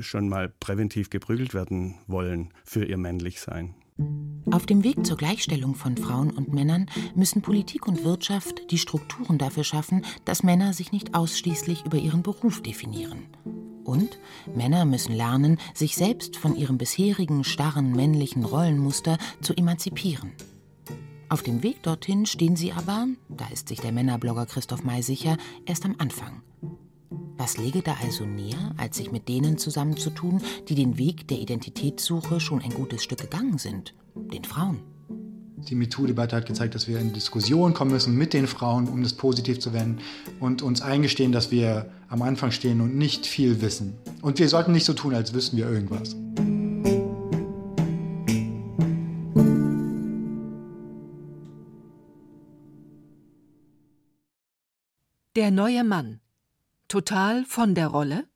schon 0.00 0.28
mal 0.28 0.48
präventiv 0.48 1.10
geprügelt 1.10 1.54
werden 1.54 1.96
wollen 2.06 2.50
für 2.64 2.84
ihr 2.84 2.96
Männlichsein. 2.96 3.74
Auf 4.50 4.64
dem 4.64 4.84
Weg 4.84 5.04
zur 5.04 5.16
Gleichstellung 5.16 5.74
von 5.74 5.96
Frauen 5.96 6.30
und 6.30 6.52
Männern 6.52 6.86
müssen 7.14 7.42
Politik 7.42 7.86
und 7.88 8.04
Wirtschaft 8.04 8.70
die 8.70 8.78
Strukturen 8.78 9.38
dafür 9.38 9.64
schaffen, 9.64 10.04
dass 10.24 10.42
Männer 10.42 10.72
sich 10.72 10.92
nicht 10.92 11.14
ausschließlich 11.14 11.84
über 11.84 11.98
ihren 11.98 12.22
Beruf 12.22 12.62
definieren. 12.62 13.26
Und 13.84 14.18
Männer 14.54 14.84
müssen 14.84 15.14
lernen, 15.14 15.58
sich 15.74 15.96
selbst 15.96 16.36
von 16.36 16.54
ihrem 16.54 16.78
bisherigen 16.78 17.42
starren 17.42 17.92
männlichen 17.92 18.44
Rollenmuster 18.44 19.18
zu 19.40 19.54
emanzipieren. 19.54 20.32
Auf 21.30 21.42
dem 21.42 21.62
Weg 21.62 21.82
dorthin 21.82 22.24
stehen 22.24 22.56
sie 22.56 22.72
aber, 22.72 23.06
da 23.28 23.46
ist 23.48 23.68
sich 23.68 23.80
der 23.80 23.92
Männerblogger 23.92 24.46
Christoph 24.46 24.84
May 24.84 25.02
sicher, 25.02 25.36
erst 25.66 25.84
am 25.84 25.96
Anfang. 25.98 26.42
Was 27.10 27.56
läge 27.56 27.82
da 27.82 27.96
also 28.02 28.26
näher, 28.26 28.74
als 28.76 28.98
sich 28.98 29.10
mit 29.12 29.28
denen 29.28 29.56
zusammenzutun, 29.58 30.42
die 30.68 30.74
den 30.74 30.98
Weg 30.98 31.28
der 31.28 31.38
Identitätssuche 31.38 32.40
schon 32.40 32.60
ein 32.60 32.70
gutes 32.70 33.02
Stück 33.02 33.20
gegangen 33.20 33.58
sind, 33.58 33.94
den 34.14 34.44
Frauen? 34.44 34.80
Die 35.56 35.74
MeToo-Debatte 35.74 36.36
hat 36.36 36.46
gezeigt, 36.46 36.74
dass 36.74 36.86
wir 36.86 37.00
in 37.00 37.12
Diskussion 37.12 37.74
kommen 37.74 37.90
müssen 37.90 38.16
mit 38.16 38.32
den 38.32 38.46
Frauen, 38.46 38.88
um 38.88 39.02
das 39.02 39.14
positiv 39.14 39.58
zu 39.58 39.72
wenden 39.72 40.00
und 40.40 40.62
uns 40.62 40.82
eingestehen, 40.82 41.32
dass 41.32 41.50
wir 41.50 41.90
am 42.08 42.22
Anfang 42.22 42.50
stehen 42.50 42.80
und 42.80 42.96
nicht 42.96 43.26
viel 43.26 43.60
wissen. 43.60 43.94
Und 44.22 44.38
wir 44.38 44.48
sollten 44.48 44.72
nicht 44.72 44.84
so 44.84 44.92
tun, 44.92 45.14
als 45.14 45.34
wüssten 45.34 45.56
wir 45.56 45.68
irgendwas. 45.68 46.16
Der 55.36 55.50
neue 55.50 55.84
Mann 55.84 56.20
Total 56.88 57.44
von 57.44 57.74
der 57.74 57.88
Rolle? 57.88 58.26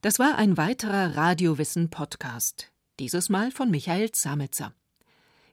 Das 0.00 0.18
war 0.18 0.38
ein 0.38 0.56
weiterer 0.56 1.18
Radiowissen-Podcast, 1.18 2.72
dieses 2.98 3.28
Mal 3.28 3.50
von 3.50 3.70
Michael 3.70 4.10
Zametzer. 4.10 4.72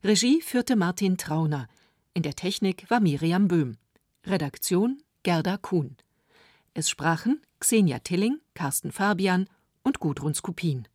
Regie 0.02 0.41
führte 0.41 0.78
Martin 0.78 1.17
Trauner, 1.17 1.67
in 2.13 2.24
der 2.24 2.36
Technik 2.36 2.89
war 2.89 3.02
Miriam 3.02 3.50
Böhm, 3.50 3.76
Redaktion 4.26 5.04
Gerda 5.24 5.58
Kuhn. 5.58 5.98
Es 6.74 6.89
sprachen 6.89 7.41
Xenia 7.60 8.00
Tilling, 8.00 8.39
Carsten 8.54 8.93
Fabian 8.93 9.50
und 9.84 10.00
Gudrun 10.00 10.36
Skupin. 10.36 10.88